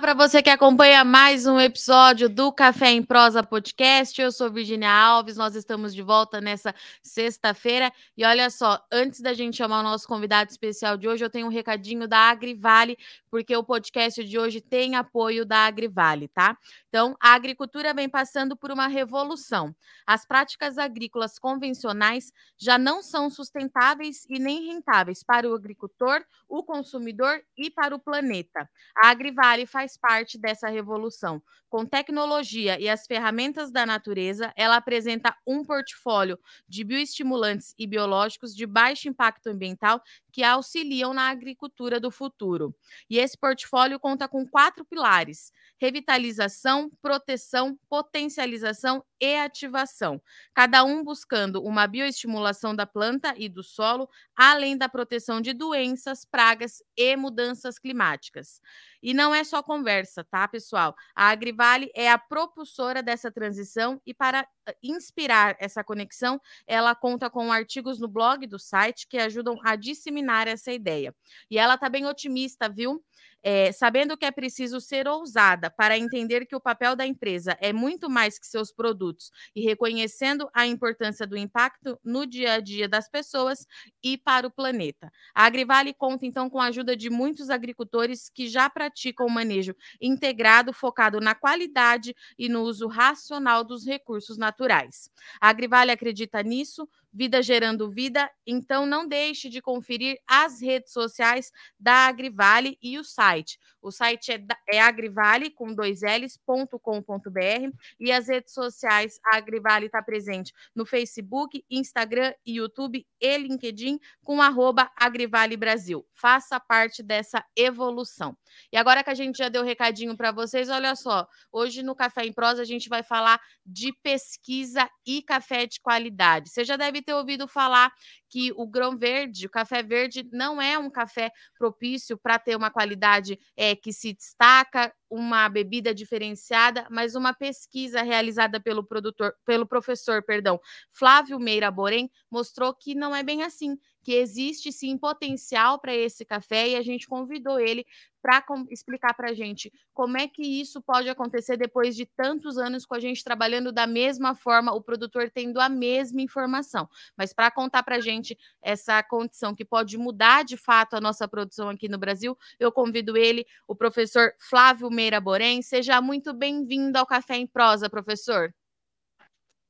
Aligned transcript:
Para 0.00 0.12
você 0.12 0.42
que 0.42 0.50
acompanha 0.50 1.02
mais 1.04 1.46
um 1.46 1.58
episódio 1.58 2.28
do 2.28 2.52
Café 2.52 2.90
em 2.90 3.02
Prosa 3.02 3.42
Podcast. 3.42 4.20
Eu 4.20 4.30
sou 4.30 4.50
Virginia 4.50 4.90
Alves, 4.90 5.38
nós 5.38 5.56
estamos 5.56 5.94
de 5.94 6.02
volta 6.02 6.38
nessa 6.38 6.74
sexta-feira. 7.02 7.90
E 8.14 8.22
olha 8.22 8.50
só, 8.50 8.84
antes 8.92 9.22
da 9.22 9.32
gente 9.32 9.56
chamar 9.56 9.80
o 9.80 9.82
nosso 9.82 10.06
convidado 10.06 10.50
especial 10.50 10.98
de 10.98 11.08
hoje, 11.08 11.24
eu 11.24 11.30
tenho 11.30 11.46
um 11.46 11.50
recadinho 11.50 12.06
da 12.06 12.18
Agrivale, 12.18 12.98
porque 13.30 13.56
o 13.56 13.64
podcast 13.64 14.22
de 14.22 14.38
hoje 14.38 14.60
tem 14.60 14.96
apoio 14.96 15.46
da 15.46 15.60
Agrivale, 15.66 16.28
tá? 16.28 16.58
Então, 16.96 17.14
a 17.20 17.34
agricultura 17.34 17.92
vem 17.92 18.08
passando 18.08 18.56
por 18.56 18.70
uma 18.70 18.86
revolução. 18.86 19.76
As 20.06 20.24
práticas 20.24 20.78
agrícolas 20.78 21.38
convencionais 21.38 22.32
já 22.56 22.78
não 22.78 23.02
são 23.02 23.28
sustentáveis 23.28 24.24
e 24.30 24.38
nem 24.38 24.64
rentáveis 24.64 25.22
para 25.22 25.46
o 25.46 25.54
agricultor, 25.54 26.24
o 26.48 26.62
consumidor 26.62 27.42
e 27.54 27.70
para 27.70 27.94
o 27.94 27.98
planeta. 27.98 28.66
A 28.96 29.10
Agrivale 29.10 29.66
faz 29.66 29.98
parte 29.98 30.38
dessa 30.38 30.68
revolução. 30.68 31.42
Com 31.68 31.84
tecnologia 31.84 32.80
e 32.80 32.88
as 32.88 33.06
ferramentas 33.06 33.70
da 33.70 33.84
natureza, 33.84 34.50
ela 34.56 34.76
apresenta 34.76 35.36
um 35.46 35.64
portfólio 35.64 36.38
de 36.66 36.82
bioestimulantes 36.82 37.74
e 37.78 37.86
biológicos 37.86 38.54
de 38.54 38.64
baixo 38.66 39.08
impacto 39.08 39.48
ambiental 39.48 40.00
que 40.32 40.42
auxiliam 40.44 41.12
na 41.12 41.28
agricultura 41.28 41.98
do 41.98 42.10
futuro. 42.10 42.74
E 43.10 43.18
esse 43.18 43.36
portfólio 43.36 43.98
conta 43.98 44.28
com 44.28 44.46
quatro 44.46 44.84
pilares: 44.84 45.52
revitalização, 45.78 46.85
proteção, 47.02 47.78
potencialização 47.88 49.04
e 49.20 49.36
ativação, 49.36 50.20
cada 50.54 50.84
um 50.84 51.02
buscando 51.02 51.62
uma 51.62 51.86
bioestimulação 51.86 52.74
da 52.74 52.86
planta 52.86 53.34
e 53.36 53.48
do 53.48 53.62
solo, 53.62 54.08
além 54.36 54.76
da 54.76 54.88
proteção 54.88 55.40
de 55.40 55.52
doenças, 55.52 56.24
pragas 56.24 56.82
e 56.96 57.16
mudanças 57.16 57.78
climáticas. 57.78 58.60
E 59.02 59.14
não 59.14 59.34
é 59.34 59.44
só 59.44 59.62
conversa, 59.62 60.24
tá, 60.24 60.46
pessoal? 60.48 60.94
A 61.14 61.28
Agrivale 61.28 61.90
é 61.94 62.10
a 62.10 62.18
propulsora 62.18 63.02
dessa 63.02 63.30
transição 63.30 64.00
e 64.04 64.12
para 64.12 64.46
eh, 64.66 64.76
inspirar 64.82 65.56
essa 65.60 65.84
conexão, 65.84 66.40
ela 66.66 66.94
conta 66.94 67.30
com 67.30 67.52
artigos 67.52 68.00
no 68.00 68.08
blog 68.08 68.46
do 68.46 68.58
site 68.58 69.06
que 69.08 69.18
ajudam 69.18 69.58
a 69.64 69.76
disseminar 69.76 70.48
essa 70.48 70.72
ideia. 70.72 71.14
E 71.50 71.58
ela 71.58 71.74
está 71.74 71.88
bem 71.88 72.06
otimista, 72.06 72.68
viu? 72.68 73.02
É, 73.42 73.70
sabendo 73.70 74.16
que 74.16 74.24
é 74.24 74.30
preciso 74.30 74.80
ser 74.80 75.06
ousada 75.06 75.70
para 75.70 75.96
entender 75.96 76.46
que 76.46 76.56
o 76.56 76.60
papel 76.60 76.96
da 76.96 77.06
empresa 77.06 77.56
é 77.60 77.72
muito 77.72 78.10
mais 78.10 78.38
que 78.38 78.46
seus 78.46 78.72
produtos 78.72 79.30
e 79.54 79.62
reconhecendo 79.62 80.48
a 80.52 80.66
importância 80.66 81.26
do 81.26 81.36
impacto 81.36 81.98
no 82.02 82.26
dia 82.26 82.54
a 82.54 82.60
dia 82.60 82.88
das 82.88 83.08
pessoas 83.08 83.66
e 84.02 84.18
para 84.18 84.46
o 84.46 84.50
planeta. 84.50 85.10
A 85.34 85.44
Agrivale 85.44 85.94
conta 85.94 86.26
então 86.26 86.50
com 86.50 86.60
a 86.60 86.66
ajuda 86.66 86.96
de 86.96 87.08
muitos 87.10 87.50
agricultores 87.50 88.28
que 88.28 88.48
já 88.48 88.68
praticam 88.68 89.26
o 89.26 89.30
manejo 89.30 89.74
integrado 90.00 90.72
focado 90.72 91.20
na 91.20 91.34
qualidade 91.34 92.14
e 92.38 92.48
no 92.48 92.62
uso 92.62 92.86
racional 92.88 93.62
dos 93.64 93.86
recursos 93.86 94.36
naturais. 94.36 95.10
A 95.40 95.48
Agrivale 95.48 95.90
acredita 95.90 96.42
nisso, 96.42 96.88
Vida 97.16 97.42
Gerando 97.42 97.90
Vida. 97.90 98.30
Então, 98.46 98.86
não 98.86 99.08
deixe 99.08 99.48
de 99.48 99.62
conferir 99.62 100.18
as 100.28 100.60
redes 100.60 100.92
sociais 100.92 101.50
da 101.80 102.06
Agrivale 102.08 102.78
e 102.82 102.98
o 102.98 103.04
site. 103.04 103.58
O 103.86 103.92
site 103.92 104.32
é, 104.32 104.44
é 104.68 104.80
agrivale 104.80 105.48
com 105.48 105.72
dois 105.72 106.00
L's.com.br 106.02 107.70
e 108.00 108.10
as 108.10 108.26
redes 108.26 108.52
sociais, 108.52 109.20
a 109.24 109.36
Agrivale 109.36 109.86
está 109.86 110.02
presente 110.02 110.52
no 110.74 110.84
Facebook, 110.84 111.64
Instagram, 111.70 112.34
YouTube 112.44 113.06
e 113.20 113.38
LinkedIn 113.38 114.00
com 114.24 114.42
arroba 114.42 114.90
Agrivale 114.96 115.56
Brasil. 115.56 116.04
Faça 116.12 116.58
parte 116.58 117.00
dessa 117.00 117.44
evolução. 117.54 118.36
E 118.72 118.76
agora 118.76 119.04
que 119.04 119.10
a 119.10 119.14
gente 119.14 119.38
já 119.38 119.48
deu 119.48 119.62
recadinho 119.62 120.16
para 120.16 120.32
vocês, 120.32 120.68
olha 120.68 120.96
só, 120.96 121.24
hoje 121.52 121.84
no 121.84 121.94
Café 121.94 122.26
em 122.26 122.32
Prosa 122.32 122.62
a 122.62 122.64
gente 122.66 122.88
vai 122.88 123.04
falar 123.04 123.40
de 123.64 123.92
pesquisa 124.02 124.90
e 125.06 125.22
café 125.22 125.64
de 125.64 125.80
qualidade. 125.80 126.50
Você 126.50 126.64
já 126.64 126.76
deve 126.76 127.02
ter 127.02 127.14
ouvido 127.14 127.46
falar 127.46 127.92
que 128.36 128.52
o 128.54 128.66
grão 128.66 128.98
verde, 128.98 129.46
o 129.46 129.50
café 129.50 129.82
verde, 129.82 130.28
não 130.30 130.60
é 130.60 130.78
um 130.78 130.90
café 130.90 131.32
propício 131.58 132.18
para 132.18 132.38
ter 132.38 132.54
uma 132.54 132.70
qualidade 132.70 133.38
é, 133.56 133.74
que 133.74 133.94
se 133.94 134.12
destaca, 134.12 134.92
uma 135.10 135.48
bebida 135.48 135.94
diferenciada, 135.94 136.86
mas 136.90 137.14
uma 137.14 137.32
pesquisa 137.32 138.02
realizada 138.02 138.60
pelo 138.60 138.84
produtor, 138.84 139.34
pelo 139.44 139.66
professor, 139.66 140.22
perdão, 140.22 140.60
Flávio 140.90 141.38
Meira 141.38 141.70
Borém, 141.70 142.10
mostrou 142.30 142.74
que 142.74 142.94
não 142.94 143.14
é 143.14 143.22
bem 143.22 143.42
assim, 143.42 143.78
que 144.06 144.12
existe 144.12 144.70
sim 144.70 144.96
potencial 144.96 145.80
para 145.80 145.92
esse 145.92 146.24
café 146.24 146.68
e 146.68 146.76
a 146.76 146.82
gente 146.82 147.08
convidou 147.08 147.58
ele 147.58 147.84
para 148.22 148.44
explicar 148.70 149.14
para 149.14 149.30
a 149.30 149.34
gente 149.34 149.72
como 149.94 150.16
é 150.16 150.26
que 150.26 150.42
isso 150.42 150.82
pode 150.82 151.08
acontecer 151.08 151.56
depois 151.56 151.94
de 151.94 152.06
tantos 152.06 152.58
anos 152.58 152.84
com 152.84 152.94
a 152.94 153.00
gente 153.00 153.22
trabalhando 153.22 153.72
da 153.72 153.86
mesma 153.86 154.34
forma, 154.34 154.72
o 154.72 154.80
produtor 154.80 155.30
tendo 155.32 155.60
a 155.60 155.68
mesma 155.68 156.20
informação. 156.20 156.88
Mas 157.16 157.32
para 157.32 157.50
contar 157.50 157.82
para 157.82 157.96
a 157.96 158.00
gente 158.00 158.36
essa 158.62 159.02
condição 159.02 159.54
que 159.54 159.64
pode 159.64 159.96
mudar 159.96 160.44
de 160.44 160.56
fato 160.56 160.94
a 160.94 161.00
nossa 161.00 161.26
produção 161.26 161.68
aqui 161.68 161.88
no 161.88 161.98
Brasil, 161.98 162.36
eu 162.58 162.70
convido 162.70 163.16
ele, 163.16 163.46
o 163.66 163.74
professor 163.74 164.32
Flávio 164.38 164.90
Meira 164.96 165.20
Borém. 165.20 165.60
Seja 165.60 166.00
muito 166.00 166.32
bem-vindo 166.32 166.96
ao 166.96 167.04
Café 167.04 167.36
em 167.36 167.46
Prosa, 167.46 167.90
professor. 167.90 168.50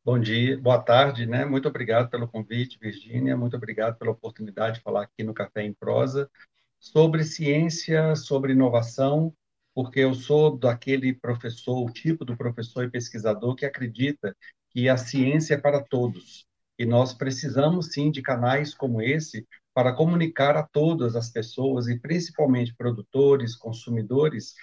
Bom 0.04 0.20
dia, 0.20 0.56
boa 0.56 0.80
tarde, 0.80 1.26
né? 1.26 1.44
Muito 1.44 1.66
obrigado 1.66 2.08
pelo 2.08 2.28
convite, 2.28 2.78
Virgínia. 2.80 3.36
Muito 3.36 3.56
obrigado 3.56 3.98
pela 3.98 4.12
oportunidade 4.12 4.76
de 4.76 4.84
falar 4.84 5.02
aqui 5.02 5.24
no 5.24 5.34
Café 5.34 5.64
em 5.64 5.74
Prosa 5.74 6.30
sobre 6.78 7.24
ciência, 7.24 8.14
sobre 8.14 8.52
inovação, 8.52 9.34
porque 9.74 9.98
eu 9.98 10.14
sou 10.14 10.56
daquele 10.56 11.12
professor, 11.12 11.84
o 11.84 11.90
tipo 11.90 12.24
do 12.24 12.36
professor 12.36 12.84
e 12.84 12.90
pesquisador 12.90 13.56
que 13.56 13.66
acredita 13.66 14.32
que 14.70 14.88
a 14.88 14.96
ciência 14.96 15.54
é 15.54 15.58
para 15.58 15.82
todos. 15.82 16.46
E 16.78 16.86
nós 16.86 17.12
precisamos 17.12 17.88
sim 17.88 18.12
de 18.12 18.22
canais 18.22 18.72
como 18.72 19.02
esse 19.02 19.44
para 19.74 19.92
comunicar 19.92 20.56
a 20.56 20.62
todas 20.62 21.16
as 21.16 21.30
pessoas 21.30 21.88
e 21.88 21.98
principalmente 21.98 22.76
produtores, 22.76 23.56
consumidores, 23.56 24.54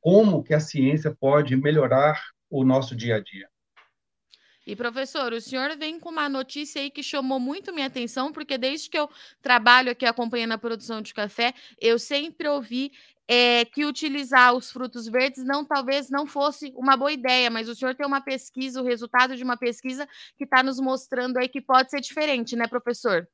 como 0.00 0.42
que 0.42 0.54
a 0.54 0.60
ciência 0.60 1.14
pode 1.18 1.56
melhorar 1.56 2.20
o 2.48 2.64
nosso 2.64 2.96
dia 2.96 3.16
a 3.16 3.20
dia. 3.20 3.48
E 4.66 4.76
professor, 4.76 5.32
o 5.32 5.40
senhor 5.40 5.76
vem 5.76 5.98
com 5.98 6.10
uma 6.10 6.28
notícia 6.28 6.80
aí 6.80 6.90
que 6.90 7.02
chamou 7.02 7.40
muito 7.40 7.72
minha 7.72 7.86
atenção, 7.86 8.32
porque 8.32 8.58
desde 8.58 8.90
que 8.90 8.98
eu 8.98 9.08
trabalho 9.42 9.90
aqui 9.90 10.06
acompanhando 10.06 10.52
a 10.52 10.58
produção 10.58 11.00
de 11.00 11.14
café, 11.14 11.54
eu 11.80 11.98
sempre 11.98 12.46
ouvi 12.46 12.92
é, 13.26 13.64
que 13.64 13.84
utilizar 13.84 14.54
os 14.54 14.70
frutos 14.70 15.06
verdes 15.06 15.44
não 15.44 15.64
talvez 15.64 16.10
não 16.10 16.26
fosse 16.26 16.72
uma 16.76 16.96
boa 16.96 17.12
ideia, 17.12 17.48
mas 17.48 17.68
o 17.68 17.74
senhor 17.74 17.94
tem 17.94 18.06
uma 18.06 18.20
pesquisa, 18.20 18.82
o 18.82 18.84
resultado 18.84 19.36
de 19.36 19.42
uma 19.42 19.56
pesquisa 19.56 20.06
que 20.36 20.44
está 20.44 20.62
nos 20.62 20.78
mostrando 20.78 21.38
aí 21.38 21.48
que 21.48 21.60
pode 21.60 21.90
ser 21.90 22.00
diferente, 22.00 22.54
né, 22.54 22.66
professor? 22.66 23.26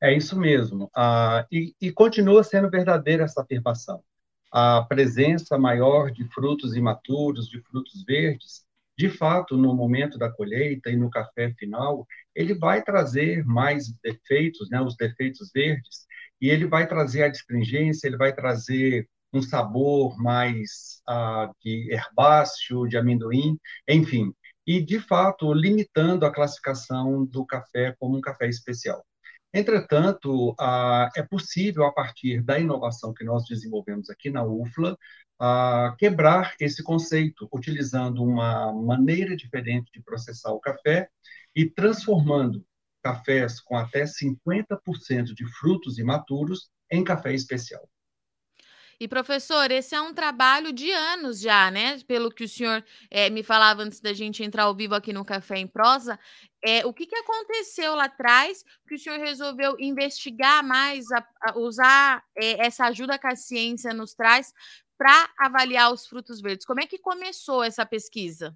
É 0.00 0.12
isso 0.12 0.38
mesmo. 0.38 0.90
Ah, 0.94 1.46
e, 1.50 1.74
e 1.80 1.90
continua 1.90 2.44
sendo 2.44 2.70
verdadeira 2.70 3.24
essa 3.24 3.42
afirmação. 3.42 4.02
A 4.50 4.82
presença 4.82 5.58
maior 5.58 6.10
de 6.10 6.24
frutos 6.24 6.74
imaturos, 6.74 7.48
de 7.48 7.60
frutos 7.62 8.04
verdes, 8.04 8.66
de 8.98 9.08
fato, 9.08 9.56
no 9.56 9.74
momento 9.74 10.18
da 10.18 10.28
colheita 10.30 10.90
e 10.90 10.96
no 10.96 11.08
café 11.08 11.54
final, 11.56 12.04
ele 12.34 12.52
vai 12.54 12.82
trazer 12.82 13.44
mais 13.44 13.92
defeitos, 14.02 14.68
né, 14.70 14.80
os 14.80 14.96
defeitos 14.96 15.50
verdes, 15.54 16.06
e 16.40 16.48
ele 16.50 16.66
vai 16.66 16.86
trazer 16.88 17.22
a 17.22 17.28
astringência, 17.30 18.08
ele 18.08 18.16
vai 18.16 18.34
trazer 18.34 19.08
um 19.32 19.40
sabor 19.40 20.20
mais 20.20 21.00
ah, 21.06 21.50
de 21.62 21.92
herbáceo, 21.92 22.88
de 22.88 22.96
amendoim, 22.96 23.56
enfim, 23.86 24.34
e 24.66 24.80
de 24.80 24.98
fato 24.98 25.52
limitando 25.52 26.26
a 26.26 26.32
classificação 26.32 27.24
do 27.24 27.44
café 27.46 27.94
como 28.00 28.16
um 28.18 28.20
café 28.20 28.48
especial. 28.48 29.04
Entretanto, 29.52 30.54
é 31.16 31.22
possível, 31.22 31.84
a 31.84 31.92
partir 31.92 32.42
da 32.42 32.58
inovação 32.58 33.14
que 33.14 33.24
nós 33.24 33.44
desenvolvemos 33.46 34.10
aqui 34.10 34.30
na 34.30 34.44
UFLA, 34.44 34.96
quebrar 35.98 36.54
esse 36.60 36.82
conceito, 36.82 37.48
utilizando 37.52 38.22
uma 38.22 38.72
maneira 38.72 39.36
diferente 39.36 39.90
de 39.92 40.02
processar 40.02 40.52
o 40.52 40.60
café 40.60 41.08
e 41.54 41.64
transformando 41.68 42.64
cafés 43.02 43.60
com 43.60 43.76
até 43.76 44.04
50% 44.04 45.34
de 45.34 45.46
frutos 45.58 45.98
imaturos 45.98 46.70
em 46.90 47.02
café 47.02 47.32
especial. 47.32 47.88
E, 49.00 49.06
professor, 49.06 49.70
esse 49.70 49.94
é 49.94 50.00
um 50.00 50.12
trabalho 50.12 50.72
de 50.72 50.90
anos 50.90 51.38
já, 51.40 51.70
né? 51.70 52.00
Pelo 52.00 52.32
que 52.32 52.42
o 52.42 52.48
senhor 52.48 52.84
é, 53.08 53.30
me 53.30 53.44
falava 53.44 53.82
antes 53.82 54.00
da 54.00 54.12
gente 54.12 54.42
entrar 54.42 54.64
ao 54.64 54.74
vivo 54.74 54.94
aqui 54.94 55.12
no 55.12 55.24
Café 55.24 55.58
em 55.58 55.68
Prosa. 55.68 56.18
É, 56.64 56.84
o 56.84 56.92
que, 56.92 57.06
que 57.06 57.14
aconteceu 57.14 57.94
lá 57.94 58.06
atrás 58.06 58.64
que 58.88 58.96
o 58.96 58.98
senhor 58.98 59.20
resolveu 59.20 59.76
investigar 59.78 60.64
mais, 60.64 61.10
a, 61.12 61.24
a 61.42 61.58
usar 61.58 62.24
é, 62.36 62.66
essa 62.66 62.86
ajuda 62.86 63.18
que 63.18 63.28
a 63.28 63.36
ciência 63.36 63.94
nos 63.94 64.14
traz 64.14 64.52
para 64.98 65.30
avaliar 65.38 65.92
os 65.92 66.04
frutos 66.04 66.40
verdes? 66.40 66.66
Como 66.66 66.80
é 66.80 66.86
que 66.86 66.98
começou 66.98 67.62
essa 67.62 67.86
pesquisa? 67.86 68.52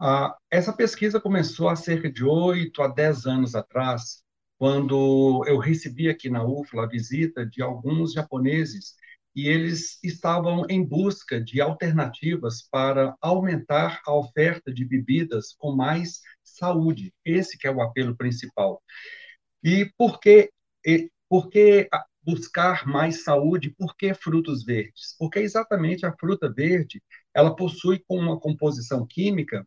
Ah, 0.00 0.34
essa 0.50 0.72
pesquisa 0.72 1.20
começou 1.20 1.68
há 1.68 1.76
cerca 1.76 2.10
de 2.10 2.24
oito 2.24 2.82
a 2.82 2.88
dez 2.88 3.26
anos 3.26 3.54
atrás, 3.54 4.23
quando 4.64 5.44
eu 5.46 5.58
recebi 5.58 6.08
aqui 6.08 6.30
na 6.30 6.42
UFLA 6.42 6.84
a 6.84 6.88
visita 6.88 7.44
de 7.44 7.60
alguns 7.60 8.14
japoneses 8.14 8.94
e 9.36 9.46
eles 9.46 10.02
estavam 10.02 10.64
em 10.70 10.82
busca 10.82 11.38
de 11.38 11.60
alternativas 11.60 12.66
para 12.70 13.14
aumentar 13.20 14.00
a 14.06 14.14
oferta 14.16 14.72
de 14.72 14.82
bebidas 14.82 15.54
com 15.58 15.76
mais 15.76 16.22
saúde. 16.42 17.12
Esse 17.26 17.58
que 17.58 17.66
é 17.66 17.70
o 17.70 17.82
apelo 17.82 18.16
principal. 18.16 18.82
E 19.62 19.92
por 19.98 20.18
que, 20.18 20.50
por 21.28 21.50
que 21.50 21.86
buscar 22.22 22.86
mais 22.86 23.22
saúde? 23.22 23.68
Por 23.68 23.94
que 23.94 24.14
frutos 24.14 24.64
verdes? 24.64 25.14
Porque 25.18 25.40
exatamente 25.40 26.06
a 26.06 26.16
fruta 26.16 26.50
verde, 26.50 27.02
ela 27.34 27.54
possui 27.54 28.02
uma 28.08 28.40
composição 28.40 29.06
química 29.06 29.62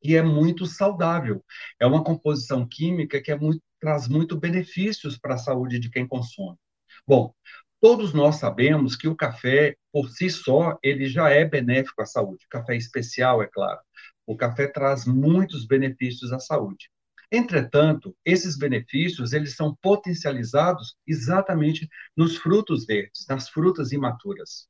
que 0.00 0.14
é 0.14 0.22
muito 0.22 0.64
saudável. 0.64 1.44
É 1.80 1.86
uma 1.86 2.04
composição 2.04 2.64
química 2.64 3.20
que 3.20 3.32
é 3.32 3.36
muito, 3.36 3.60
traz 3.86 4.08
muito 4.08 4.36
benefícios 4.36 5.16
para 5.16 5.36
a 5.36 5.38
saúde 5.38 5.78
de 5.78 5.88
quem 5.88 6.08
consome. 6.08 6.58
Bom, 7.06 7.32
todos 7.80 8.12
nós 8.12 8.34
sabemos 8.34 8.96
que 8.96 9.06
o 9.06 9.14
café, 9.14 9.76
por 9.92 10.10
si 10.10 10.28
só, 10.28 10.76
ele 10.82 11.06
já 11.06 11.30
é 11.30 11.44
benéfico 11.44 12.02
à 12.02 12.04
saúde. 12.04 12.48
Café 12.50 12.74
especial, 12.74 13.40
é 13.44 13.46
claro. 13.46 13.78
O 14.26 14.36
café 14.36 14.66
traz 14.66 15.06
muitos 15.06 15.64
benefícios 15.64 16.32
à 16.32 16.40
saúde. 16.40 16.90
Entretanto, 17.30 18.12
esses 18.24 18.58
benefícios 18.58 19.32
eles 19.32 19.54
são 19.54 19.76
potencializados 19.80 20.96
exatamente 21.06 21.88
nos 22.16 22.36
frutos 22.36 22.86
verdes, 22.86 23.24
nas 23.28 23.48
frutas 23.48 23.92
imaturas. 23.92 24.66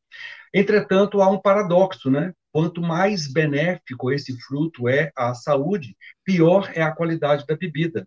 Entretanto, 0.53 1.23
há 1.23 1.31
um 1.31 1.41
paradoxo, 1.41 2.11
né? 2.11 2.35
Quanto 2.53 2.83
mais 2.83 3.33
benéfico 3.33 4.13
esse 4.13 4.39
fruto 4.43 4.87
é 4.91 5.11
à 5.17 5.33
saúde, 5.33 5.97
pior 6.23 6.71
é 6.75 6.83
a 6.83 6.95
qualidade 6.95 7.47
da 7.47 7.57
bebida. 7.57 8.07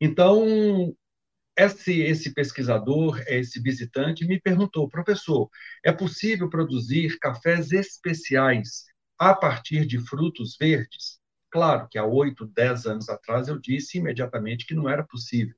Então, 0.00 0.94
esse, 1.56 2.00
esse 2.02 2.34
pesquisador, 2.34 3.22
esse 3.26 3.60
visitante, 3.60 4.26
me 4.26 4.40
perguntou, 4.40 4.88
professor, 4.88 5.48
é 5.84 5.92
possível 5.92 6.50
produzir 6.50 7.18
cafés 7.18 7.72
especiais 7.72 8.84
a 9.18 9.34
partir 9.34 9.86
de 9.86 9.98
frutos 9.98 10.56
verdes? 10.58 11.18
Claro 11.50 11.88
que 11.90 11.98
há 11.98 12.04
oito, 12.04 12.46
dez 12.46 12.86
anos 12.86 13.08
atrás 13.08 13.48
eu 13.48 13.58
disse 13.58 13.98
imediatamente 13.98 14.66
que 14.66 14.74
não 14.74 14.88
era 14.88 15.02
possível. 15.04 15.54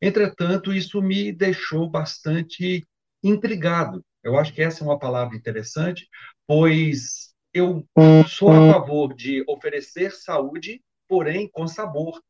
Entretanto, 0.00 0.72
isso 0.72 1.00
me 1.00 1.32
deixou 1.32 1.88
bastante 1.88 2.86
intrigado. 3.22 4.04
Eu 4.22 4.38
acho 4.38 4.52
que 4.52 4.62
essa 4.62 4.84
é 4.84 4.86
uma 4.86 4.98
palavra 4.98 5.36
interessante, 5.36 6.08
pois 6.46 7.34
eu 7.54 7.86
sou 8.28 8.50
a 8.50 8.72
favor 8.72 9.14
de 9.14 9.44
oferecer 9.48 10.12
saúde, 10.12 10.82
porém 11.08 11.48
com 11.48 11.66
sabor. 11.66 12.20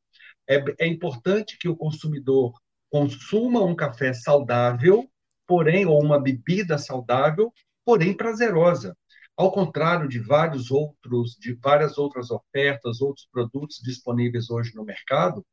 É, 0.51 0.85
é 0.85 0.87
importante 0.89 1.57
que 1.57 1.69
o 1.69 1.77
consumidor 1.77 2.53
consuma 2.91 3.63
um 3.63 3.75
café 3.75 4.13
saudável, 4.13 5.09
porém, 5.47 5.87
ou 5.87 6.03
uma 6.03 6.19
bebida 6.19 6.77
saudável, 6.77 7.53
porém 7.85 8.17
prazerosa. 8.17 8.97
Ao 9.37 9.53
contrário 9.53 10.09
de 10.09 10.19
vários 10.19 10.73
outros, 10.73 11.37
de 11.39 11.55
várias 11.55 11.99
outras 11.99 12.33
ofertas, 12.33 13.01
outros 13.01 13.29
produtos 13.31 13.79
disponíveis 13.81 14.51
hoje 14.51 14.75
no 14.75 14.85
mercado, 14.85 15.47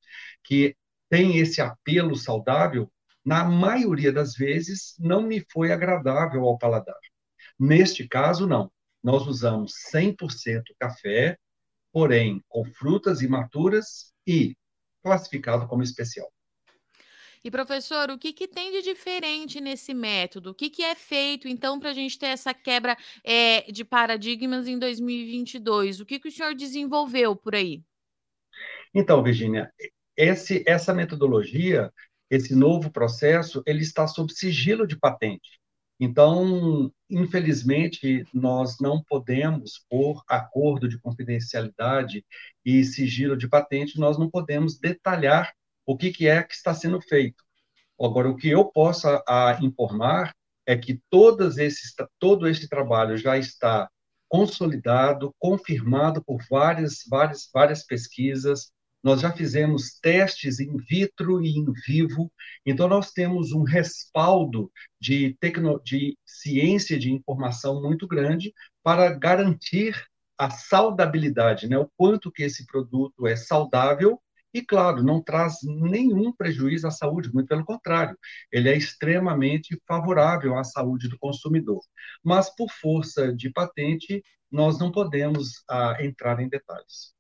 que 0.44 0.76
tem 1.10 1.38
esse 1.38 1.62
apelo 1.62 2.16
saudável, 2.16 2.92
na 3.24 3.46
maioria 3.46 4.12
das 4.12 4.34
vezes 4.34 4.96
não 4.98 5.22
me 5.22 5.46
foi 5.52 5.72
agradável 5.72 6.44
ao 6.44 6.58
paladar. 6.58 6.98
Neste 7.60 8.08
caso, 8.08 8.48
não. 8.48 8.72
Nós 9.04 9.28
usamos 9.28 9.74
100% 9.94 10.64
café, 10.80 11.38
porém 11.92 12.44
com 12.50 12.66
frutas 12.66 13.22
imaturas 13.22 14.12
e 14.26 14.58
classificado 15.08 15.68
como 15.68 15.82
especial. 15.82 16.30
E, 17.44 17.50
professor, 17.52 18.10
o 18.10 18.18
que, 18.18 18.34
que 18.34 18.48
tem 18.48 18.72
de 18.72 18.82
diferente 18.82 19.62
nesse 19.62 19.94
método? 19.94 20.52
O 20.52 20.54
que, 20.54 20.70
que 20.70 20.84
é 20.84 20.96
feito, 20.96 21.48
então, 21.48 21.80
para 21.80 21.92
a 21.92 21.94
gente 21.94 22.20
ter 22.20 22.28
essa 22.28 22.54
quebra 22.54 22.98
é, 23.24 23.72
de 23.72 23.86
paradigmas 23.86 24.68
em 24.68 24.78
2022? 24.78 26.02
O 26.02 26.06
que, 26.06 26.20
que 26.20 26.28
o 26.28 26.32
senhor 26.32 26.54
desenvolveu 26.54 27.36
por 27.36 27.56
aí? 27.56 27.82
Então, 28.94 29.24
Virginia, 29.24 29.72
esse, 30.16 30.62
essa 30.68 30.94
metodologia, 30.94 31.90
esse 32.30 32.54
novo 32.54 32.92
processo, 32.92 33.64
ele 33.66 33.82
está 33.82 34.08
sob 34.08 34.34
sigilo 34.34 34.86
de 34.86 34.98
patente. 34.98 35.58
Então, 36.00 36.92
infelizmente, 37.10 38.26
nós 38.34 38.78
não 38.80 39.04
podemos, 39.04 39.84
por 39.90 40.24
acordo 40.30 40.88
de 40.88 41.00
confidencialidade 41.00 42.24
e 42.64 42.84
sigilo 42.84 43.36
de 43.36 43.48
patente, 43.48 44.00
nós 44.00 44.18
não 44.18 44.30
podemos 44.30 44.78
detalhar 44.78 45.54
o 45.86 45.98
que, 45.98 46.12
que 46.12 46.28
é 46.28 46.44
que 46.44 46.54
está 46.54 46.74
sendo 46.74 47.02
feito. 47.02 47.44
Agora, 48.00 48.30
o 48.30 48.36
que 48.36 48.50
eu 48.50 48.66
posso 48.66 49.08
a, 49.28 49.58
informar 49.62 50.36
é 50.68 50.78
que 50.78 51.02
todos 51.10 51.58
esses, 51.58 51.96
todo 52.20 52.48
esse 52.48 52.70
trabalho 52.70 53.18
já 53.18 53.38
está 53.38 53.90
consolidado, 54.30 55.34
confirmado 55.40 56.24
por 56.24 56.40
várias, 56.50 57.04
várias, 57.10 57.50
várias 57.52 57.84
pesquisas. 57.84 58.72
Nós 59.08 59.22
já 59.22 59.32
fizemos 59.32 59.98
testes 60.02 60.60
in 60.60 60.76
vitro 60.76 61.42
e 61.42 61.58
in 61.58 61.72
vivo, 61.86 62.30
então 62.66 62.90
nós 62.90 63.14
temos 63.14 63.54
um 63.54 63.64
respaldo 63.64 64.70
de, 65.00 65.34
tecno, 65.40 65.82
de 65.82 66.18
ciência 66.26 67.00
de 67.00 67.10
informação 67.14 67.82
muito 67.82 68.06
grande 68.06 68.54
para 68.84 69.10
garantir 69.18 69.96
a 70.38 70.50
saudabilidade, 70.50 71.70
né? 71.70 71.78
o 71.78 71.90
quanto 71.96 72.30
que 72.30 72.44
esse 72.44 72.66
produto 72.66 73.26
é 73.26 73.38
saudável 73.38 74.22
e, 74.54 74.62
claro, 74.62 75.02
não 75.02 75.24
traz 75.24 75.60
nenhum 75.64 76.34
prejuízo 76.34 76.86
à 76.86 76.92
saúde, 76.92 77.34
muito 77.34 77.48
pelo 77.48 77.64
contrário, 77.64 78.20
ele 78.52 78.68
é 78.68 78.76
extremamente 78.76 79.82
favorável 79.88 80.58
à 80.58 80.66
saúde 80.66 81.08
do 81.08 81.18
consumidor. 81.18 81.80
Mas, 82.22 82.54
por 82.54 82.70
força 82.70 83.34
de 83.34 83.50
patente, 83.50 84.22
nós 84.52 84.78
não 84.78 84.92
podemos 84.92 85.64
ah, 85.70 85.96
entrar 86.02 86.42
em 86.42 86.50
detalhes. 86.50 87.16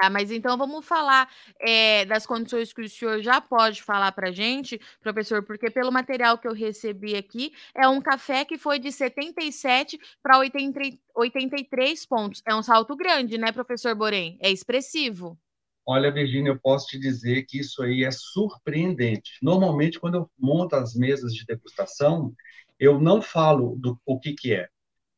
Tá, 0.00 0.08
mas 0.08 0.30
então 0.30 0.56
vamos 0.56 0.86
falar 0.86 1.28
é, 1.60 2.06
das 2.06 2.24
condições 2.24 2.72
que 2.72 2.80
o 2.80 2.88
senhor 2.88 3.20
já 3.20 3.38
pode 3.38 3.82
falar 3.82 4.10
para 4.12 4.32
gente, 4.32 4.80
professor, 4.98 5.42
porque 5.42 5.70
pelo 5.70 5.92
material 5.92 6.38
que 6.38 6.48
eu 6.48 6.54
recebi 6.54 7.14
aqui, 7.14 7.52
é 7.74 7.86
um 7.86 8.00
café 8.00 8.46
que 8.46 8.56
foi 8.56 8.78
de 8.78 8.90
77 8.90 10.00
para 10.22 10.38
83 10.38 12.06
pontos. 12.06 12.42
É 12.46 12.54
um 12.54 12.62
salto 12.62 12.96
grande, 12.96 13.36
né, 13.36 13.52
professor 13.52 13.94
Borém? 13.94 14.38
É 14.40 14.50
expressivo. 14.50 15.38
Olha, 15.84 16.10
Virginia, 16.10 16.52
eu 16.52 16.58
posso 16.58 16.86
te 16.86 16.98
dizer 16.98 17.44
que 17.44 17.60
isso 17.60 17.82
aí 17.82 18.02
é 18.02 18.10
surpreendente. 18.10 19.32
Normalmente, 19.42 20.00
quando 20.00 20.14
eu 20.14 20.30
monto 20.38 20.76
as 20.76 20.94
mesas 20.94 21.34
de 21.34 21.44
degustação, 21.44 22.32
eu 22.78 22.98
não 22.98 23.20
falo 23.20 23.76
do 23.76 24.00
o 24.06 24.18
que, 24.18 24.32
que 24.32 24.54
é. 24.54 24.66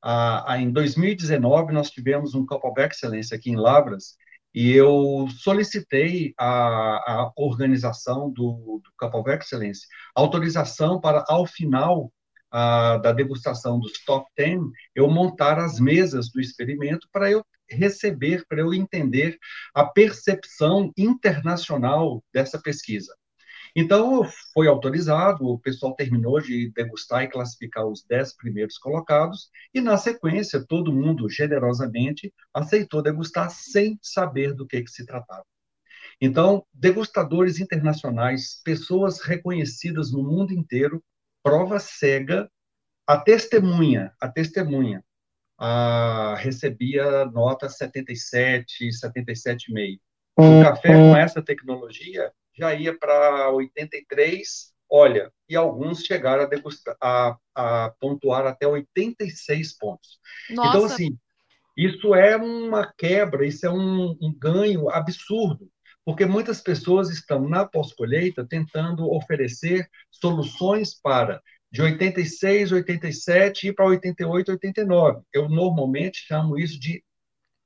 Ah, 0.02 0.56
em 0.58 0.72
2019, 0.72 1.72
nós 1.72 1.88
tivemos 1.88 2.34
um 2.34 2.44
Cup 2.44 2.64
of 2.64 2.80
Excellence 2.80 3.32
aqui 3.32 3.50
em 3.50 3.56
Lavras, 3.56 4.16
e 4.54 4.72
eu 4.72 5.28
solicitei 5.38 6.34
à, 6.38 7.30
organização 7.36 8.30
do, 8.30 8.80
do 8.82 9.18
of 9.18 9.30
Excellence 9.30 9.86
autorização 10.14 11.00
para, 11.00 11.24
ao 11.28 11.46
final 11.46 12.12
ah, 12.50 12.98
da 12.98 13.12
degustação 13.12 13.80
dos 13.80 14.04
top 14.04 14.26
10, 14.36 14.60
eu 14.94 15.08
montar 15.08 15.58
as 15.58 15.80
mesas 15.80 16.30
do 16.30 16.40
experimento 16.40 17.08
para 17.10 17.30
eu 17.30 17.42
receber, 17.68 18.44
para 18.46 18.60
eu 18.60 18.74
entender 18.74 19.38
a 19.74 19.84
percepção 19.84 20.92
internacional 20.96 22.22
dessa 22.32 22.60
pesquisa. 22.60 23.14
Então, 23.74 24.22
foi 24.52 24.68
autorizado, 24.68 25.46
o 25.46 25.58
pessoal 25.58 25.94
terminou 25.94 26.40
de 26.40 26.70
degustar 26.72 27.22
e 27.22 27.28
classificar 27.28 27.86
os 27.86 28.04
dez 28.04 28.36
primeiros 28.36 28.76
colocados, 28.76 29.50
e 29.72 29.80
na 29.80 29.96
sequência, 29.96 30.64
todo 30.66 30.92
mundo 30.92 31.28
generosamente 31.28 32.32
aceitou 32.52 33.02
degustar 33.02 33.50
sem 33.50 33.98
saber 34.02 34.52
do 34.52 34.66
que, 34.66 34.82
que 34.82 34.90
se 34.90 35.06
tratava. 35.06 35.44
Então, 36.20 36.64
degustadores 36.72 37.58
internacionais, 37.60 38.60
pessoas 38.62 39.20
reconhecidas 39.22 40.12
no 40.12 40.22
mundo 40.22 40.52
inteiro, 40.52 41.02
prova 41.42 41.78
cega, 41.78 42.50
a 43.06 43.16
testemunha, 43.16 44.12
a 44.20 44.28
testemunha 44.28 45.02
ah, 45.58 46.36
recebia 46.38 47.24
nota 47.26 47.68
77, 47.68 48.90
77,5. 48.90 49.98
O 50.36 50.62
café 50.62 50.88
com 50.88 51.16
essa 51.16 51.42
tecnologia 51.42 52.32
já 52.54 52.74
ia 52.74 52.96
para 52.96 53.50
83, 53.50 54.72
olha, 54.90 55.32
e 55.48 55.56
alguns 55.56 56.04
chegaram 56.04 56.44
a, 56.44 56.46
degustar, 56.46 56.96
a, 57.00 57.36
a 57.54 57.94
pontuar 57.98 58.46
até 58.46 58.66
86 58.66 59.76
pontos. 59.78 60.18
Então, 60.50 60.64
Nossa. 60.64 60.76
Então, 60.76 60.84
assim, 60.84 61.18
isso 61.76 62.14
é 62.14 62.36
uma 62.36 62.92
quebra, 62.96 63.46
isso 63.46 63.66
é 63.66 63.70
um, 63.70 64.16
um 64.20 64.34
ganho 64.36 64.90
absurdo, 64.90 65.68
porque 66.04 66.26
muitas 66.26 66.60
pessoas 66.60 67.10
estão 67.10 67.48
na 67.48 67.64
pós-colheita 67.64 68.46
tentando 68.46 69.10
oferecer 69.10 69.88
soluções 70.10 70.94
para 71.00 71.40
de 71.70 71.80
86, 71.80 72.72
87 72.72 73.68
e 73.68 73.72
para 73.72 73.86
88, 73.86 74.52
89. 74.52 75.22
Eu 75.32 75.48
normalmente 75.48 76.18
chamo 76.18 76.58
isso 76.58 76.78
de 76.78 77.02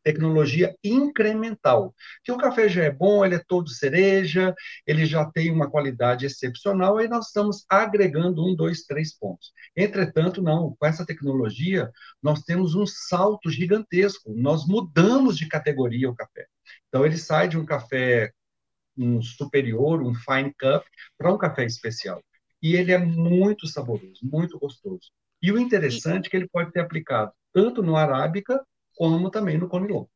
tecnologia 0.06 0.72
incremental. 0.84 1.92
Que 2.22 2.30
o 2.30 2.38
café 2.38 2.68
já 2.68 2.84
é 2.84 2.92
bom, 2.92 3.24
ele 3.24 3.34
é 3.34 3.42
todo 3.48 3.68
cereja, 3.68 4.54
ele 4.86 5.04
já 5.04 5.24
tem 5.24 5.50
uma 5.50 5.68
qualidade 5.68 6.24
excepcional, 6.24 6.98
aí 6.98 7.08
nós 7.08 7.26
estamos 7.26 7.64
agregando 7.68 8.46
um, 8.46 8.54
dois, 8.54 8.84
três 8.84 9.12
pontos. 9.18 9.52
Entretanto, 9.76 10.40
não, 10.40 10.76
com 10.78 10.86
essa 10.86 11.04
tecnologia, 11.04 11.90
nós 12.22 12.42
temos 12.42 12.76
um 12.76 12.86
salto 12.86 13.50
gigantesco, 13.50 14.32
nós 14.32 14.64
mudamos 14.64 15.36
de 15.36 15.48
categoria 15.48 16.08
o 16.08 16.14
café. 16.14 16.46
Então, 16.88 17.04
ele 17.04 17.16
sai 17.18 17.48
de 17.48 17.58
um 17.58 17.66
café 17.66 18.30
um 18.96 19.20
superior, 19.20 20.00
um 20.00 20.14
fine 20.14 20.54
cup, 20.58 20.84
para 21.18 21.34
um 21.34 21.36
café 21.36 21.64
especial. 21.64 22.22
E 22.62 22.76
ele 22.76 22.92
é 22.92 22.98
muito 22.98 23.66
saboroso, 23.66 24.20
muito 24.22 24.56
gostoso. 24.56 25.10
E 25.42 25.50
o 25.50 25.58
interessante 25.58 26.28
é 26.28 26.30
que 26.30 26.36
ele 26.36 26.48
pode 26.48 26.70
ser 26.70 26.78
aplicado 26.78 27.32
tanto 27.52 27.82
no 27.82 27.96
arábica 27.96 28.64
como 28.96 29.30
também 29.30 29.58
no 29.58 29.68
Conilon. 29.68 30.06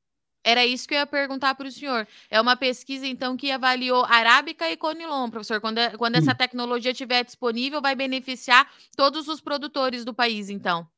Era 0.43 0.65
isso 0.65 0.89
que 0.89 0.95
eu 0.95 0.99
ia 0.99 1.07
perguntar 1.07 1.55
para 1.55 1.69
o 1.69 1.71
senhor. 1.71 2.07
É 2.31 2.41
uma 2.41 2.57
pesquisa, 2.57 3.07
então, 3.07 3.37
que 3.37 3.51
avaliou 3.51 4.05
arábica 4.07 4.71
e 4.71 4.77
conilon, 4.77 5.29
professor. 5.29 5.61
Quando, 5.61 5.79
é, 5.79 5.97
quando 5.97 6.17
essa 6.17 6.35
tecnologia 6.35 6.93
estiver 6.93 7.23
disponível, 7.25 7.83
vai 7.83 7.95
beneficiar 7.95 8.67
todos 8.97 9.29
os 9.29 9.41
produtores 9.41 10.05
do 10.05 10.15
país, 10.15 10.49
então? 10.49 10.89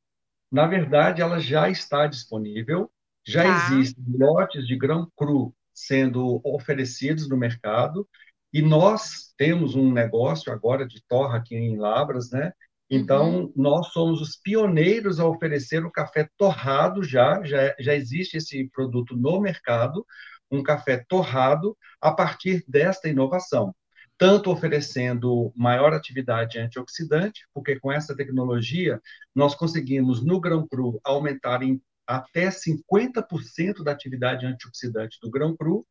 Na 0.49 0.65
verdade, 0.65 1.21
ela 1.21 1.39
já 1.39 1.69
está 1.69 2.07
disponível. 2.07 2.89
Já 3.25 3.43
tá. 3.43 3.73
existem 3.73 4.03
lotes 4.17 4.65
de 4.65 4.77
grão 4.77 5.11
cru 5.15 5.53
sendo 5.73 6.39
oferecidos 6.43 7.27
no 7.27 7.35
mercado. 7.35 8.07
E 8.53 8.61
nós 8.61 9.33
temos 9.35 9.75
um 9.75 9.91
negócio 9.91 10.53
agora 10.53 10.85
de 10.85 11.03
torra 11.07 11.37
aqui 11.37 11.55
em 11.55 11.75
Labras, 11.75 12.29
né? 12.31 12.53
Então, 12.95 13.45
uhum. 13.45 13.53
nós 13.55 13.87
somos 13.87 14.21
os 14.21 14.35
pioneiros 14.35 15.19
a 15.19 15.25
oferecer 15.25 15.83
o 15.83 15.91
café 15.91 16.29
torrado 16.37 17.03
já, 17.03 17.43
já, 17.43 17.73
já 17.79 17.95
existe 17.95 18.37
esse 18.37 18.69
produto 18.69 19.17
no 19.17 19.41
mercado, 19.41 20.05
um 20.51 20.61
café 20.61 21.03
torrado 21.07 21.75
a 21.99 22.11
partir 22.11 22.63
desta 22.67 23.09
inovação. 23.09 23.73
Tanto 24.15 24.51
oferecendo 24.51 25.51
maior 25.55 25.91
atividade 25.91 26.59
antioxidante, 26.59 27.47
porque 27.51 27.79
com 27.79 27.91
essa 27.91 28.15
tecnologia 28.15 29.01
nós 29.33 29.55
conseguimos 29.55 30.23
no 30.23 30.39
grão 30.39 30.67
cru 30.67 31.01
aumentar 31.03 31.63
em 31.63 31.81
até 32.05 32.49
50% 32.51 33.83
da 33.83 33.91
atividade 33.91 34.45
antioxidante 34.45 35.17
do 35.19 35.31
grão 35.31 35.55
cru, 35.55 35.85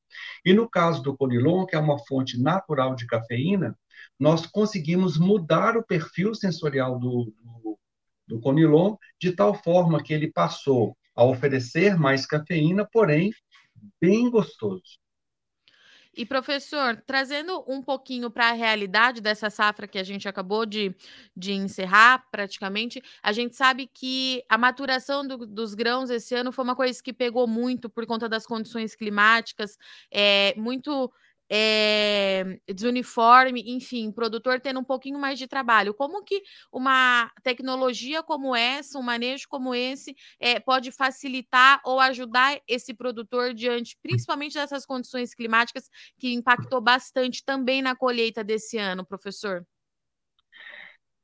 e 0.45 0.53
no 0.53 0.69
caso 0.69 1.03
do 1.03 1.17
conilon, 1.17 1.67
que 1.67 1.75
é 1.75 1.79
uma 1.79 1.99
fonte 2.07 2.41
natural 2.41 2.95
de 2.95 3.07
cafeína, 3.07 3.77
nós 4.23 4.47
conseguimos 4.47 5.19
mudar 5.19 5.77
o 5.77 5.85
perfil 5.85 6.33
sensorial 6.33 6.97
do, 6.97 7.35
do, 7.43 7.79
do 8.29 8.41
conilon 8.41 8.95
de 9.21 9.33
tal 9.33 9.53
forma 9.53 10.01
que 10.01 10.15
ele 10.15 10.31
passou 10.31 10.97
a 11.13 11.25
oferecer 11.25 11.99
mais 11.99 12.25
cafeína, 12.25 12.89
porém 12.93 13.33
bem 14.01 14.31
gostoso. 14.31 15.03
E, 16.15 16.25
professor, 16.25 17.03
trazendo 17.05 17.65
um 17.67 17.83
pouquinho 17.83 18.31
para 18.31 18.51
a 18.51 18.53
realidade 18.53 19.21
dessa 19.21 19.51
safra 19.51 19.89
que 19.89 19.99
a 19.99 20.05
gente 20.05 20.29
acabou 20.29 20.65
de, 20.65 20.95
de 21.37 21.53
encerrar, 21.53 22.25
praticamente, 22.31 23.03
a 23.23 23.33
gente 23.33 23.57
sabe 23.57 23.89
que 23.93 24.45
a 24.49 24.57
maturação 24.57 25.27
do, 25.27 25.39
dos 25.47 25.75
grãos 25.75 26.11
esse 26.11 26.33
ano 26.33 26.53
foi 26.53 26.63
uma 26.63 26.77
coisa 26.77 27.03
que 27.03 27.13
pegou 27.13 27.49
muito 27.49 27.91
por 27.91 28.07
conta 28.07 28.29
das 28.29 28.47
condições 28.47 28.95
climáticas, 28.95 29.77
é, 30.13 30.55
muito 30.57 31.11
é, 31.55 32.59
desuniforme, 32.73 33.63
enfim, 33.67 34.11
produtor 34.11 34.59
tendo 34.59 34.81
um 34.81 34.85
pouquinho 34.85 35.19
mais 35.19 35.39
de 35.39 35.47
trabalho. 35.47 35.93
Como 35.93 36.25
que 36.25 36.41
uma 36.73 37.31
tecnologia 37.43 38.23
como 38.23 38.57
essa, 38.57 38.99
um 38.99 39.03
manejo 39.03 39.47
como 39.51 39.75
esse, 39.75 40.17
é, 40.41 40.59
pode 40.59 40.91
facilitar 40.91 41.79
ou 41.85 42.01
ajudar 42.01 42.59
esse 42.67 42.95
produtor 42.95 43.53
diante, 43.53 43.99
principalmente 44.03 44.55
dessas 44.55 44.87
condições 44.87 45.35
climáticas 45.35 45.91
que 46.19 46.33
impactou 46.33 46.81
bastante 46.81 47.45
também 47.45 47.83
na 47.83 47.95
colheita 47.95 48.43
desse 48.43 48.79
ano, 48.79 49.05
professor? 49.05 49.63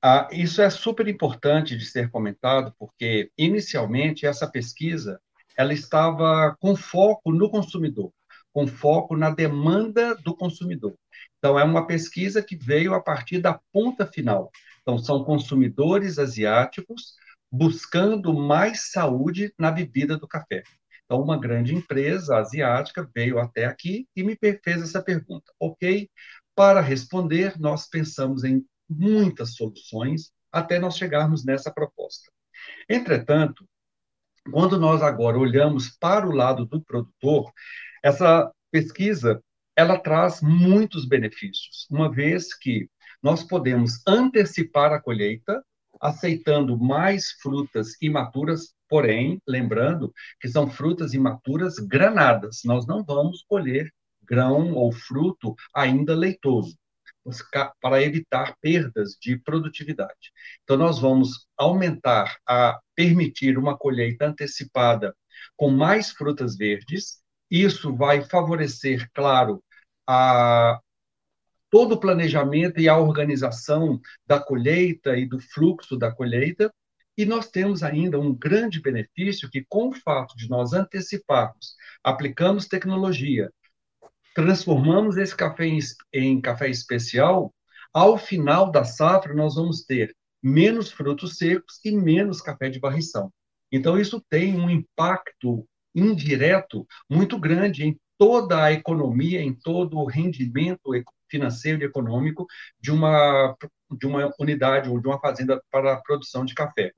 Ah, 0.02 0.28
isso 0.30 0.60
é 0.60 0.68
super 0.68 1.08
importante 1.08 1.74
de 1.74 1.86
ser 1.86 2.10
comentado, 2.10 2.74
porque 2.78 3.32
inicialmente 3.38 4.26
essa 4.26 4.46
pesquisa 4.46 5.18
ela 5.56 5.72
estava 5.72 6.54
com 6.60 6.76
foco 6.76 7.32
no 7.32 7.50
consumidor 7.50 8.12
com 8.58 8.66
foco 8.66 9.16
na 9.16 9.30
demanda 9.30 10.16
do 10.16 10.34
consumidor. 10.34 10.92
Então, 11.38 11.56
é 11.56 11.62
uma 11.62 11.86
pesquisa 11.86 12.42
que 12.42 12.56
veio 12.56 12.92
a 12.92 13.00
partir 13.00 13.40
da 13.40 13.60
ponta 13.72 14.04
final. 14.04 14.50
Então, 14.82 14.98
são 14.98 15.22
consumidores 15.22 16.18
asiáticos 16.18 17.14
buscando 17.52 18.34
mais 18.34 18.90
saúde 18.90 19.54
na 19.56 19.70
bebida 19.70 20.18
do 20.18 20.26
café. 20.26 20.64
Então, 21.04 21.22
uma 21.22 21.38
grande 21.38 21.72
empresa 21.72 22.36
asiática 22.36 23.08
veio 23.14 23.38
até 23.38 23.64
aqui 23.64 24.08
e 24.16 24.24
me 24.24 24.36
fez 24.36 24.82
essa 24.82 25.00
pergunta. 25.00 25.52
Ok, 25.60 26.10
para 26.52 26.80
responder, 26.80 27.56
nós 27.60 27.88
pensamos 27.88 28.42
em 28.42 28.66
muitas 28.90 29.54
soluções 29.54 30.32
até 30.50 30.80
nós 30.80 30.96
chegarmos 30.96 31.44
nessa 31.44 31.72
proposta. 31.72 32.28
Entretanto, 32.90 33.64
quando 34.50 34.80
nós 34.80 35.00
agora 35.00 35.38
olhamos 35.38 35.90
para 35.90 36.26
o 36.26 36.32
lado 36.32 36.66
do 36.66 36.82
produtor, 36.82 37.52
essa 38.02 38.50
pesquisa 38.70 39.42
ela 39.76 39.96
traz 39.96 40.40
muitos 40.42 41.06
benefícios, 41.06 41.86
uma 41.88 42.10
vez 42.10 42.52
que 42.52 42.90
nós 43.22 43.44
podemos 43.44 44.00
antecipar 44.06 44.92
a 44.92 45.00
colheita, 45.00 45.62
aceitando 46.00 46.78
mais 46.78 47.30
frutas 47.40 48.00
imaturas, 48.00 48.74
porém, 48.88 49.40
lembrando 49.46 50.12
que 50.40 50.48
são 50.48 50.68
frutas 50.68 51.14
imaturas 51.14 51.78
granadas. 51.78 52.62
Nós 52.64 52.86
não 52.86 53.04
vamos 53.04 53.44
colher 53.48 53.92
grão 54.22 54.74
ou 54.74 54.92
fruto 54.92 55.54
ainda 55.74 56.14
leitoso, 56.14 56.76
para 57.80 58.02
evitar 58.02 58.56
perdas 58.60 59.16
de 59.20 59.38
produtividade. 59.38 60.32
Então, 60.64 60.76
nós 60.76 60.98
vamos 60.98 61.46
aumentar 61.56 62.36
a 62.46 62.80
permitir 62.94 63.58
uma 63.58 63.76
colheita 63.76 64.26
antecipada 64.26 65.14
com 65.56 65.70
mais 65.70 66.10
frutas 66.10 66.56
verdes, 66.56 67.22
isso 67.50 67.94
vai 67.94 68.22
favorecer, 68.22 69.08
claro, 69.14 69.62
a 70.06 70.80
todo 71.70 71.92
o 71.92 72.00
planejamento 72.00 72.80
e 72.80 72.88
a 72.88 72.96
organização 72.96 74.00
da 74.26 74.40
colheita 74.40 75.16
e 75.16 75.26
do 75.26 75.38
fluxo 75.38 75.96
da 75.96 76.10
colheita. 76.10 76.72
E 77.16 77.24
nós 77.24 77.50
temos 77.50 77.82
ainda 77.82 78.18
um 78.18 78.32
grande 78.32 78.80
benefício 78.80 79.50
que, 79.50 79.64
com 79.68 79.88
o 79.88 79.92
fato 79.94 80.36
de 80.36 80.48
nós 80.48 80.72
anteciparmos, 80.72 81.74
aplicamos 82.02 82.66
tecnologia, 82.66 83.50
transformamos 84.34 85.16
esse 85.16 85.34
café 85.34 85.66
em, 85.66 85.78
em 86.12 86.40
café 86.40 86.68
especial, 86.68 87.52
ao 87.92 88.16
final 88.16 88.70
da 88.70 88.84
safra 88.84 89.34
nós 89.34 89.56
vamos 89.56 89.84
ter 89.84 90.14
menos 90.40 90.92
frutos 90.92 91.36
secos 91.36 91.80
e 91.84 91.90
menos 91.90 92.40
café 92.40 92.70
de 92.70 92.78
barrição. 92.78 93.32
Então, 93.70 93.98
isso 93.98 94.24
tem 94.30 94.54
um 94.54 94.70
impacto 94.70 95.66
indireto 95.94 96.86
muito 97.08 97.38
grande 97.38 97.84
em 97.84 97.98
toda 98.16 98.64
a 98.64 98.72
economia, 98.72 99.40
em 99.40 99.54
todo 99.54 99.96
o 99.96 100.04
rendimento 100.04 100.90
financeiro 101.30 101.82
e 101.82 101.86
econômico 101.86 102.46
de 102.80 102.90
uma, 102.90 103.56
de 103.90 104.06
uma 104.06 104.32
unidade 104.38 104.88
ou 104.88 105.00
de 105.00 105.06
uma 105.06 105.20
fazenda 105.20 105.62
para 105.70 105.92
a 105.92 106.00
produção 106.00 106.44
de 106.44 106.54
café. 106.54 106.92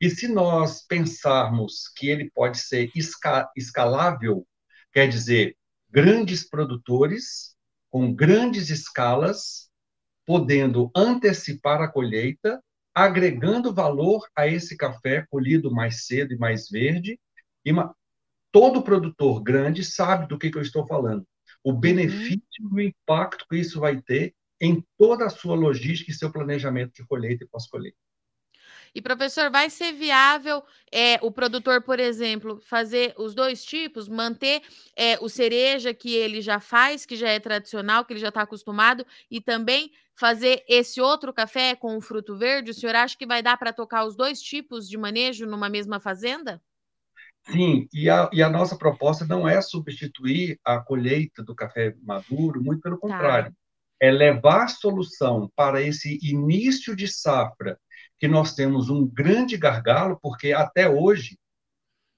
E 0.00 0.10
se 0.10 0.28
nós 0.28 0.82
pensarmos 0.86 1.88
que 1.96 2.08
ele 2.08 2.30
pode 2.30 2.58
ser 2.58 2.90
esca 2.94 3.50
escalável, 3.56 4.46
quer 4.92 5.08
dizer, 5.08 5.56
grandes 5.90 6.48
produtores 6.48 7.56
com 7.90 8.12
grandes 8.12 8.68
escalas, 8.68 9.70
podendo 10.26 10.90
antecipar 10.94 11.80
a 11.80 11.88
colheita, 11.88 12.62
agregando 12.94 13.72
valor 13.72 14.26
a 14.34 14.46
esse 14.46 14.76
café 14.76 15.24
colhido 15.30 15.70
mais 15.70 16.06
cedo 16.06 16.32
e 16.34 16.38
mais 16.38 16.68
verde, 16.68 17.18
e 17.64 17.72
todo 18.56 18.80
produtor 18.80 19.42
grande 19.42 19.84
sabe 19.84 20.26
do 20.26 20.38
que, 20.38 20.50
que 20.50 20.56
eu 20.56 20.62
estou 20.62 20.86
falando. 20.86 21.26
O 21.62 21.72
uhum. 21.72 21.78
benefício 21.78 22.40
e 22.58 22.74
o 22.74 22.80
impacto 22.80 23.44
que 23.46 23.58
isso 23.58 23.78
vai 23.78 24.00
ter 24.00 24.34
em 24.58 24.82
toda 24.96 25.26
a 25.26 25.28
sua 25.28 25.54
logística 25.54 26.10
e 26.10 26.14
seu 26.14 26.32
planejamento 26.32 26.94
de 26.94 27.06
colheita 27.06 27.44
e 27.44 27.46
pós-colheita. 27.46 27.98
E, 28.94 29.02
professor, 29.02 29.50
vai 29.50 29.68
ser 29.68 29.92
viável 29.92 30.64
é, 30.90 31.18
o 31.20 31.30
produtor, 31.30 31.82
por 31.82 32.00
exemplo, 32.00 32.58
fazer 32.62 33.12
os 33.18 33.34
dois 33.34 33.62
tipos, 33.62 34.08
manter 34.08 34.62
é, 34.96 35.18
o 35.20 35.28
cereja 35.28 35.92
que 35.92 36.14
ele 36.14 36.40
já 36.40 36.58
faz, 36.58 37.04
que 37.04 37.14
já 37.14 37.28
é 37.28 37.38
tradicional, 37.38 38.06
que 38.06 38.14
ele 38.14 38.20
já 38.20 38.28
está 38.28 38.40
acostumado, 38.40 39.04
e 39.30 39.38
também 39.38 39.92
fazer 40.14 40.64
esse 40.66 40.98
outro 40.98 41.30
café 41.30 41.76
com 41.76 41.94
o 41.94 42.00
fruto 42.00 42.34
verde? 42.38 42.70
O 42.70 42.74
senhor 42.74 42.96
acha 42.96 43.18
que 43.18 43.26
vai 43.26 43.42
dar 43.42 43.58
para 43.58 43.70
tocar 43.70 44.06
os 44.06 44.16
dois 44.16 44.40
tipos 44.40 44.88
de 44.88 44.96
manejo 44.96 45.44
numa 45.44 45.68
mesma 45.68 46.00
fazenda? 46.00 46.62
Sim, 47.50 47.88
e 47.92 48.10
a, 48.10 48.28
e 48.32 48.42
a 48.42 48.48
nossa 48.48 48.76
proposta 48.76 49.24
não 49.24 49.48
é 49.48 49.60
substituir 49.60 50.58
a 50.64 50.80
colheita 50.80 51.42
do 51.42 51.54
café 51.54 51.94
maduro, 52.02 52.62
muito 52.62 52.80
pelo 52.80 52.96
tá. 52.96 53.00
contrário. 53.00 53.50
Tá. 53.50 53.56
É 54.00 54.10
levar 54.10 54.68
solução 54.68 55.50
para 55.54 55.80
esse 55.80 56.18
início 56.22 56.94
de 56.94 57.08
safra, 57.08 57.78
que 58.18 58.26
nós 58.26 58.54
temos 58.54 58.90
um 58.90 59.06
grande 59.06 59.56
gargalo, 59.56 60.18
porque 60.20 60.52
até 60.52 60.88
hoje 60.88 61.38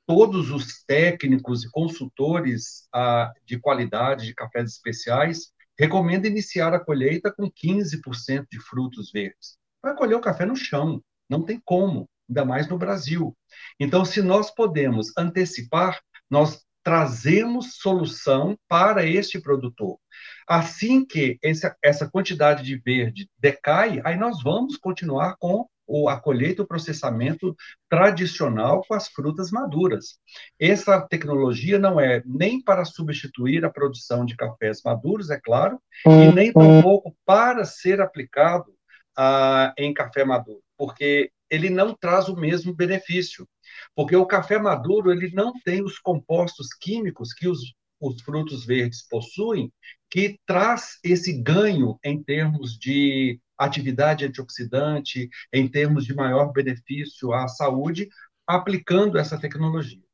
todos 0.07 0.51
os 0.51 0.83
técnicos 0.85 1.65
e 1.65 1.71
consultores 1.71 2.89
ah, 2.93 3.31
de 3.45 3.61
qualidade 3.61 4.27
de 4.27 4.35
cafés 4.35 4.71
especiais 4.73 5.53
recomendam 5.79 6.31
iniciar 6.31 6.73
a 6.73 6.81
colheita 6.81 7.31
com 7.31 7.51
15% 7.51 8.47
de 8.51 8.59
frutos 8.61 9.13
verdes. 9.13 9.59
Vai 9.83 9.95
colher 9.95 10.17
o 10.17 10.21
café 10.21 10.47
no 10.47 10.57
chão, 10.57 11.03
não 11.29 11.45
tem 11.45 11.61
como, 11.65 12.09
ainda 12.29 12.45
mais 12.45 12.69
no 12.69 12.79
Brasil. 12.79 13.37
Então, 13.79 14.05
se 14.05 14.23
nós 14.23 14.51
podemos 14.51 15.13
antecipar, 15.17 16.01
nós 16.31 16.63
trazemos 16.83 17.77
solução 17.77 18.57
para 18.69 19.05
este 19.05 19.41
produtor. 19.41 19.99
Assim 20.47 21.05
que 21.05 21.39
essa, 21.43 21.77
essa 21.83 22.09
quantidade 22.09 22.63
de 22.63 22.77
verde 22.77 23.29
decai, 23.39 24.01
aí 24.05 24.17
nós 24.17 24.43
vamos 24.43 24.77
continuar 24.77 25.37
com 25.39 25.67
a 26.09 26.21
colheita 26.21 26.63
e 26.63 26.65
o 26.65 26.67
processamento 26.67 27.57
tradicional 27.89 28.83
com 28.87 28.95
as 28.95 29.09
frutas 29.09 29.51
maduras. 29.51 30.19
Essa 30.59 31.01
tecnologia 31.01 31.79
não 31.79 31.99
é 31.99 32.23
nem 32.27 32.63
para 32.63 32.85
substituir 32.85 33.65
a 33.65 33.71
produção 33.71 34.25
de 34.25 34.37
cafés 34.37 34.81
maduros, 34.85 35.31
é 35.31 35.41
claro, 35.41 35.81
e 36.07 36.33
nem 36.33 36.53
tampouco 36.53 37.17
para 37.25 37.65
ser 37.65 38.01
aplicado 38.01 38.73
ah, 39.17 39.73
em 39.79 39.93
café 39.93 40.25
maduro, 40.25 40.61
porque 40.77 41.31
ele 41.51 41.71
não 41.71 41.95
traz 41.95 42.29
o 42.29 42.37
mesmo 42.37 42.75
benefício. 42.75 43.49
Porque 43.95 44.17
o 44.17 44.27
café 44.27 44.59
maduro 44.59 45.11
ele 45.11 45.31
não 45.33 45.53
tem 45.65 45.83
os 45.83 45.99
compostos 45.99 46.69
químicos 46.75 47.33
que 47.33 47.49
os, 47.49 47.61
os 48.01 48.21
frutos 48.23 48.65
verdes 48.65 49.07
possuem, 49.09 49.73
que 50.11 50.39
traz 50.47 50.99
esse 51.05 51.33
ganho 51.33 51.99
em 52.03 52.23
termos 52.23 52.79
de 52.79 53.41
atividade 53.57 54.25
antioxidante, 54.25 55.29
em 55.53 55.69
termos 55.69 56.05
de 56.05 56.15
maior 56.15 56.53
benefício 56.53 57.33
à 57.33 57.49
saúde, 57.49 58.09
aplicando 58.47 59.19
essa 59.19 59.39
tecnologia. 59.39 60.08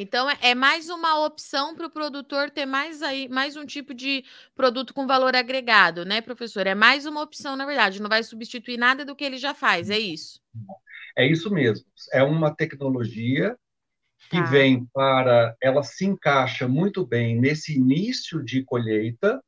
Então, 0.00 0.30
é, 0.30 0.38
é 0.40 0.54
mais 0.54 0.88
uma 0.88 1.26
opção 1.26 1.74
para 1.74 1.86
o 1.86 1.90
produtor 1.90 2.50
ter 2.50 2.64
mais, 2.64 3.02
aí, 3.02 3.28
mais 3.28 3.56
um 3.56 3.66
tipo 3.66 3.92
de 3.92 4.24
produto 4.54 4.94
com 4.94 5.08
valor 5.08 5.34
agregado, 5.34 6.04
né, 6.04 6.20
professor? 6.20 6.66
É 6.68 6.74
mais 6.74 7.04
uma 7.04 7.20
opção, 7.20 7.56
na 7.56 7.66
verdade, 7.66 8.00
não 8.00 8.08
vai 8.08 8.22
substituir 8.22 8.78
nada 8.78 9.04
do 9.04 9.16
que 9.16 9.24
ele 9.24 9.38
já 9.38 9.54
faz, 9.54 9.90
é 9.90 9.98
isso? 9.98 10.40
É 11.16 11.26
isso 11.26 11.50
mesmo. 11.50 11.84
É 12.12 12.22
uma 12.22 12.54
tecnologia 12.54 13.56
que 14.30 14.38
tá. 14.38 14.44
vem 14.44 14.86
para. 14.92 15.56
Ela 15.60 15.82
se 15.82 16.04
encaixa 16.04 16.68
muito 16.68 17.04
bem 17.04 17.40
nesse 17.40 17.76
início 17.76 18.40
de 18.44 18.62
colheita, 18.62 19.42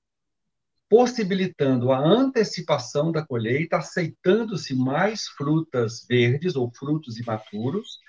possibilitando 0.89 1.93
a 1.93 1.99
antecipação 1.99 3.13
da 3.13 3.25
colheita, 3.25 3.77
aceitando-se 3.77 4.75
mais 4.75 5.29
frutas 5.29 6.05
verdes 6.09 6.57
ou 6.57 6.73
frutos 6.73 7.19
imaturos 7.19 8.01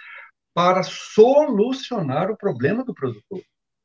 para 0.53 0.83
solucionar 0.83 2.29
o 2.29 2.37
problema 2.37 2.83
do 2.83 2.93
produtor. 2.93 3.41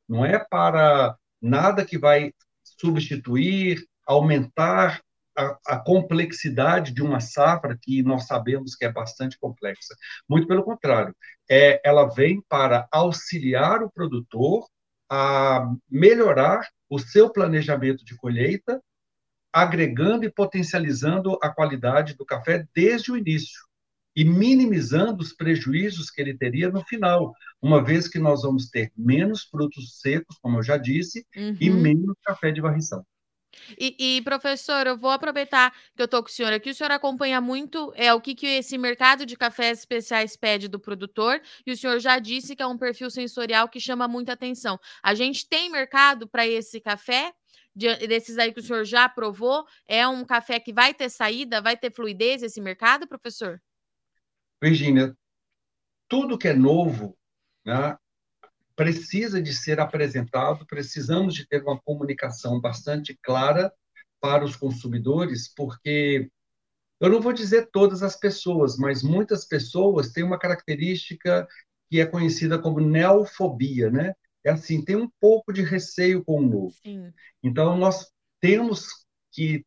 Não 0.09 0.25
é 0.25 0.39
para 0.39 1.17
nada 1.41 1.85
que 1.85 1.99
vai 1.99 2.33
substituir, 2.63 3.85
aumentar 4.07 5.01
a, 5.37 5.59
a, 5.67 5.79
complexidade 5.79 6.93
de 6.93 7.03
uma 7.03 7.21
safra 7.21 7.79
que 7.81 8.03
nós 8.03 8.27
sabemos 8.27 8.75
que 8.75 8.85
é 8.85 8.93
bastante 8.93 9.39
complexa. 9.39 9.95
Muito 10.29 10.47
pelo 10.49 10.65
contrário, 10.65 11.15
é, 11.49 11.81
ela 11.85 12.07
vem 12.07 12.41
para 12.49 12.89
auxiliar 12.91 13.83
o 13.83 13.91
produtor 13.91 14.67
a 15.11 15.73
melhorar 15.89 16.67
o 16.89 16.99
seu 16.99 17.31
planejamento 17.31 18.05
de 18.05 18.17
colheita, 18.17 18.81
agregando 19.53 20.25
e 20.25 20.33
potencializando 20.33 21.39
a 21.43 21.51
qualidade 21.51 22.15
do 22.15 22.25
café 22.25 22.67
desde 22.75 23.13
o 23.13 23.17
início 23.17 23.66
e 24.17 24.25
minimizando 24.25 25.23
os 25.23 25.35
prejuízos 25.35 26.11
que 26.11 26.23
ele 26.23 26.37
teria 26.37 26.71
no 26.71 26.83
final, 26.85 27.35
uma 27.61 27.85
vez 27.85 28.09
que 28.09 28.19
nós 28.19 28.43
vamos 28.43 28.71
ter 28.71 28.91
menos 28.97 29.43
frutos 29.43 30.01
secos, 30.01 30.39
como 30.41 30.59
eu 30.59 30.63
já 30.63 30.79
disse, 30.79 31.27
uhum. 31.37 31.57
e 31.61 31.69
menos 31.69 32.17
café 32.25 32.51
de 32.51 32.63
varrição. 32.63 33.05
E, 33.79 34.17
e, 34.17 34.23
professor, 34.23 34.87
eu 34.87 34.97
vou 34.97 35.11
aproveitar 35.11 35.73
que 35.95 36.03
eu 36.03 36.05
estou 36.05 36.23
com 36.23 36.29
o 36.29 36.33
senhor 36.33 36.53
aqui. 36.53 36.71
O 36.71 36.75
senhor 36.75 36.91
acompanha 36.91 37.41
muito 37.41 37.93
é 37.95 38.13
o 38.13 38.21
que, 38.21 38.35
que 38.35 38.47
esse 38.47 38.79
mercado 38.79 39.27
de 39.27 39.37
cafés 39.37 39.81
especiais 39.81 40.37
pede 40.37 40.69
do 40.69 40.79
produtor, 40.79 41.41
e 41.67 41.73
o 41.73 41.77
senhor 41.77 41.99
já 41.99 42.19
disse 42.19 42.55
que 42.55 42.63
é 42.63 42.67
um 42.67 42.79
perfil 42.79 43.11
sensorial 43.11 43.69
que 43.69 43.81
chama 43.81 44.07
muita 44.09 44.33
atenção. 44.33 44.79
A 45.03 45.15
gente 45.15 45.49
tem 45.49 45.71
mercado 45.71 46.29
para 46.29 46.47
esse 46.47 46.81
café? 46.81 47.33
De, 47.75 47.95
desses 48.07 48.39
aí 48.39 48.55
que 48.55 48.61
o 48.61 48.63
senhor 48.63 48.87
já 48.87 49.07
provou, 49.07 49.67
é 49.87 50.09
um 50.09 50.25
café 50.25 50.59
que 50.59 50.73
vai 50.73 50.95
ter 50.95 51.11
saída, 51.11 51.61
vai 51.61 51.77
ter 51.77 51.93
fluidez 51.93 52.43
esse 52.43 52.59
mercado, 52.59 53.07
professor? 53.07 53.61
Virgínia, 54.69 55.17
tudo 56.09 56.37
que 56.37 56.49
é 56.49 56.53
novo, 56.53 57.17
né, 57.65 57.97
precisa 58.75 59.41
de 59.41 59.55
ser 59.55 59.79
apresentado, 59.79 60.67
precisamos 60.67 61.35
de 61.35 61.47
ter 61.47 61.63
uma 61.63 61.81
comunicação 61.81 62.61
bastante 62.61 63.17
clara 63.23 63.73
para 64.21 64.45
os 64.45 64.57
consumidores, 64.57 65.53
porque 65.55 66.29
eu 67.01 67.09
não 67.09 67.21
vou 67.21 67.33
dizer 67.33 67.69
todas 67.71 68.03
as 68.03 68.17
pessoas, 68.17 68.77
mas 68.77 69.03
muitas 69.03 69.45
pessoas 69.45 70.11
têm 70.11 70.25
uma 70.25 70.39
característica 70.39 71.47
que 71.89 72.01
é 72.01 72.07
conhecida 72.07 72.59
como 72.59 72.81
neofobia, 72.81 73.89
né? 73.89 74.15
É 74.45 74.51
assim, 74.51 74.85
tem 74.85 74.97
um 74.97 75.09
pouco 75.21 75.53
de 75.53 75.63
receio 75.63 76.25
com 76.25 76.39
o 76.39 76.47
novo. 76.47 76.75
Sim. 76.85 77.13
Então, 77.43 77.77
nós 77.77 78.11
temos 78.41 79.07
que 79.31 79.65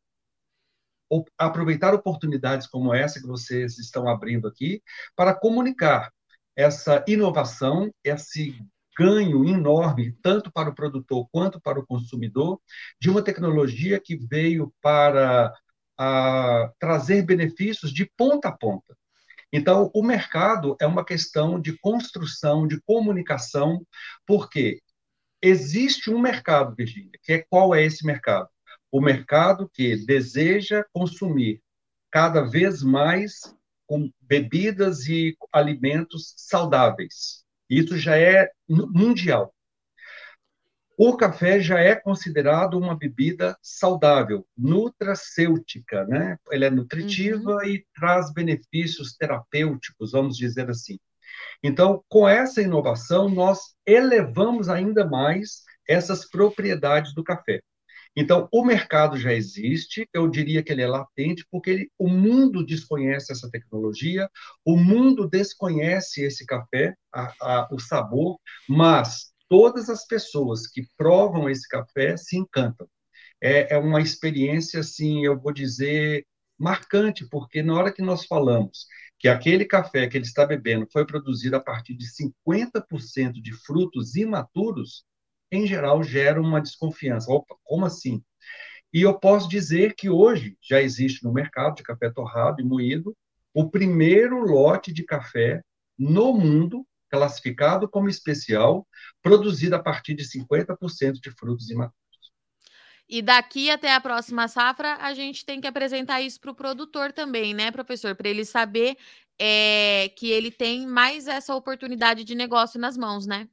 aproveitar 1.38 1.94
oportunidades 1.94 2.68
como 2.68 2.94
essa 2.94 3.20
que 3.20 3.28
vocês 3.28 3.78
estão 3.78 4.08
abrindo 4.08 4.48
aqui 4.48 4.82
para 5.16 5.34
comunicar 5.34 6.12
essa 6.56 7.04
inovação, 7.08 7.90
esse 8.04 8.60
ganho 8.98 9.46
enorme, 9.46 10.12
tanto 10.22 10.52
para 10.52 10.70
o 10.70 10.76
produtor 10.76 11.28
quanto 11.32 11.60
para 11.62 11.80
o 11.80 11.86
consumidor, 11.86 12.60
de 13.00 13.10
uma 13.10 13.22
tecnologia 13.22 14.00
que 14.00 14.18
veio 14.18 14.74
para 14.82 15.54
a, 15.98 16.72
trazer 16.78 17.22
benefícios 17.24 17.94
de 17.94 18.10
ponta 18.18 18.50
a 18.50 18.52
ponta. 18.52 18.98
Então, 19.52 19.90
o 19.96 20.04
mercado 20.04 20.76
é 20.80 20.86
uma 20.86 21.04
questão 21.04 21.60
de 21.60 21.78
construção, 21.80 22.68
de 22.68 22.80
comunicação, 22.82 23.82
porque 24.26 24.82
existe 25.42 26.12
um 26.12 26.20
mercado, 26.20 26.76
Virginia, 26.76 27.18
que 27.24 27.34
é 27.34 27.46
qual 27.50 27.74
é 27.74 27.84
esse 27.84 28.06
mercado? 28.06 28.50
O 28.92 29.00
mercado 29.02 29.70
que 29.70 29.96
deseja 30.06 30.84
consumir 30.92 31.62
cada 32.12 32.42
vez 32.42 32.82
mais 32.82 33.56
com 33.86 34.12
bebidas 34.22 35.08
e 35.08 35.36
alimentos 35.52 36.34
saudáveis. 36.38 37.44
Isso 37.70 37.98
já 37.98 38.18
é 38.18 38.52
mundial. 38.68 39.54
O 40.98 41.16
café 41.16 41.62
já 41.62 41.80
é 41.80 41.96
considerado 41.96 42.78
uma 42.78 42.94
bebida 42.94 43.58
saudável, 43.62 44.46
nutracêutica, 44.58 46.04
né? 46.06 46.38
Ela 46.52 46.66
é 46.66 46.70
nutritiva 46.70 47.54
uhum. 47.56 47.64
e 47.64 47.86
traz 47.96 48.34
benefícios 48.34 49.16
terapêuticos, 49.16 50.12
vamos 50.12 50.36
dizer 50.36 50.70
assim. 50.70 51.00
Então, 51.64 52.04
com 52.10 52.28
essa 52.28 52.62
inovação, 52.62 53.30
nós 53.30 53.76
elevamos 53.86 54.68
ainda 54.68 55.08
mais 55.08 55.64
essas 55.88 56.30
propriedades 56.30 57.14
do 57.14 57.24
café. 57.24 57.62
Então, 58.20 58.50
o 58.52 58.66
mercado 58.66 59.18
já 59.18 59.34
existe, 59.34 60.06
eu 60.14 60.28
diria 60.28 60.62
que 60.62 60.74
ele 60.74 60.82
é 60.82 60.88
latente, 60.88 61.46
porque 61.50 61.70
ele, 61.70 61.92
o 61.98 62.10
mundo 62.10 62.66
desconhece 62.66 63.32
essa 63.32 63.50
tecnologia, 63.50 64.30
o 64.66 64.76
mundo 64.76 65.26
desconhece 65.26 66.22
esse 66.26 66.46
café, 66.46 66.94
a, 67.14 67.34
a, 67.40 67.70
o 67.72 67.80
sabor, 67.80 68.38
mas 68.68 69.32
todas 69.48 69.90
as 69.90 70.06
pessoas 70.06 70.68
que 70.68 70.86
provam 70.98 71.50
esse 71.50 71.66
café 71.66 72.18
se 72.18 72.38
encantam. 72.38 72.90
É, 73.42 73.76
é 73.76 73.78
uma 73.78 74.02
experiência, 74.02 74.82
assim, 74.82 75.24
eu 75.26 75.40
vou 75.40 75.54
dizer, 75.54 76.26
marcante, 76.58 77.26
porque 77.26 77.64
na 77.64 77.74
hora 77.74 77.94
que 77.94 78.02
nós 78.02 78.26
falamos 78.26 78.86
que 79.18 79.30
aquele 79.30 79.64
café 79.64 80.08
que 80.08 80.18
ele 80.18 80.26
está 80.26 80.46
bebendo 80.46 80.86
foi 80.92 81.06
produzido 81.06 81.56
a 81.56 81.62
partir 81.62 81.94
de 81.96 82.06
50% 82.06 83.42
de 83.42 83.54
frutos 83.54 84.18
imaturos, 84.18 85.06
em 85.52 85.66
geral, 85.66 86.04
gera 86.04 86.42
uma 86.42 86.62
desconfiança. 86.62 87.32
Opa, 87.32 87.56
como 87.64 87.86
assim? 87.86 88.24
E 88.94 89.02
eu 89.02 89.20
posso 89.20 89.48
dizer 89.48 89.96
que 89.96 90.10
hoje 90.10 90.58
já 90.62 90.82
existe 90.82 91.24
no 91.24 91.32
mercado 91.32 91.76
de 91.76 91.84
café 91.84 92.10
torrado 92.10 92.62
e 92.62 92.66
moído 92.66 93.16
o 93.54 93.70
primeiro 93.70 94.40
lote 94.40 94.92
de 94.94 95.04
café 95.04 95.62
no 95.98 96.34
mundo 96.34 96.86
classificado 97.10 97.90
como 97.90 98.08
especial, 98.08 98.88
produzido 99.22 99.76
a 99.76 99.80
partir 99.82 100.14
de 100.14 100.24
50% 100.24 101.14
de 101.14 101.32
frutos 101.32 101.70
imaturos. 101.70 102.00
E 103.08 103.24
daqui 103.24 103.72
até 103.72 103.94
a 103.94 104.00
próxima 104.00 104.48
safra, 104.48 104.96
a 105.02 105.14
gente 105.16 105.44
tem 105.44 105.60
que 105.60 105.66
apresentar 105.66 106.22
isso 106.22 106.40
para 106.40 106.52
o 106.52 106.56
produtor 106.56 107.12
também, 107.12 107.56
né, 107.56 107.72
professor? 107.72 108.16
Para 108.16 108.30
ele 108.30 108.46
saber 108.46 108.96
é, 109.40 110.12
que 110.16 110.30
ele 110.30 110.52
tem 110.52 110.86
mais 110.86 111.28
essa 111.28 111.56
oportunidade 111.56 112.24
de 112.24 112.36
negócio 112.36 112.80
nas 112.80 112.96
mãos, 112.96 113.26
né? 113.26 113.50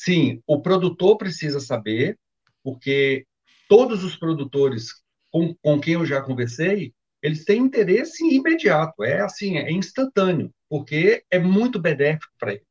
Sim, 0.00 0.40
o 0.46 0.62
produtor 0.62 1.18
precisa 1.18 1.58
saber, 1.58 2.16
porque 2.62 3.26
todos 3.68 4.04
os 4.04 4.14
produtores 4.14 4.92
com, 5.28 5.52
com 5.56 5.80
quem 5.80 5.94
eu 5.94 6.06
já 6.06 6.22
conversei, 6.22 6.94
eles 7.20 7.44
têm 7.44 7.62
interesse 7.62 8.24
imediato, 8.24 9.02
é 9.02 9.20
assim, 9.20 9.58
é 9.58 9.72
instantâneo, 9.72 10.54
porque 10.68 11.24
é 11.28 11.40
muito 11.40 11.80
benéfico 11.80 12.32
para 12.38 12.52
ele. 12.52 12.62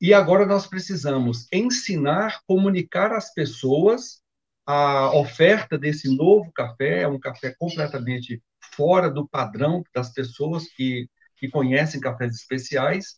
E 0.00 0.14
agora 0.14 0.46
nós 0.46 0.64
precisamos 0.64 1.48
ensinar, 1.52 2.40
comunicar 2.46 3.12
às 3.12 3.34
pessoas 3.34 4.22
a 4.64 5.10
oferta 5.16 5.76
desse 5.76 6.08
novo 6.16 6.52
café, 6.52 7.02
é 7.02 7.08
um 7.08 7.18
café 7.18 7.52
completamente 7.58 8.40
fora 8.76 9.10
do 9.10 9.28
padrão 9.28 9.82
das 9.92 10.12
pessoas 10.12 10.68
que, 10.68 11.08
que 11.36 11.50
conhecem 11.50 12.00
cafés 12.00 12.36
especiais, 12.36 13.16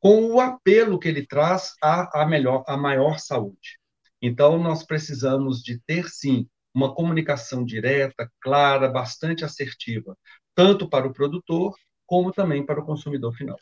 com 0.00 0.32
o 0.32 0.40
apelo 0.40 0.98
que 0.98 1.08
ele 1.08 1.26
traz 1.26 1.74
à, 1.82 2.22
à 2.22 2.26
melhor, 2.26 2.64
à 2.66 2.76
maior 2.76 3.18
saúde. 3.18 3.78
Então, 4.20 4.58
nós 4.58 4.84
precisamos 4.84 5.62
de 5.62 5.80
ter, 5.86 6.08
sim, 6.08 6.48
uma 6.74 6.94
comunicação 6.94 7.64
direta, 7.64 8.30
clara, 8.40 8.88
bastante 8.88 9.44
assertiva, 9.44 10.16
tanto 10.54 10.88
para 10.88 11.06
o 11.06 11.12
produtor 11.12 11.74
como 12.06 12.32
também 12.32 12.64
para 12.64 12.80
o 12.80 12.84
consumidor 12.84 13.32
final. 13.34 13.58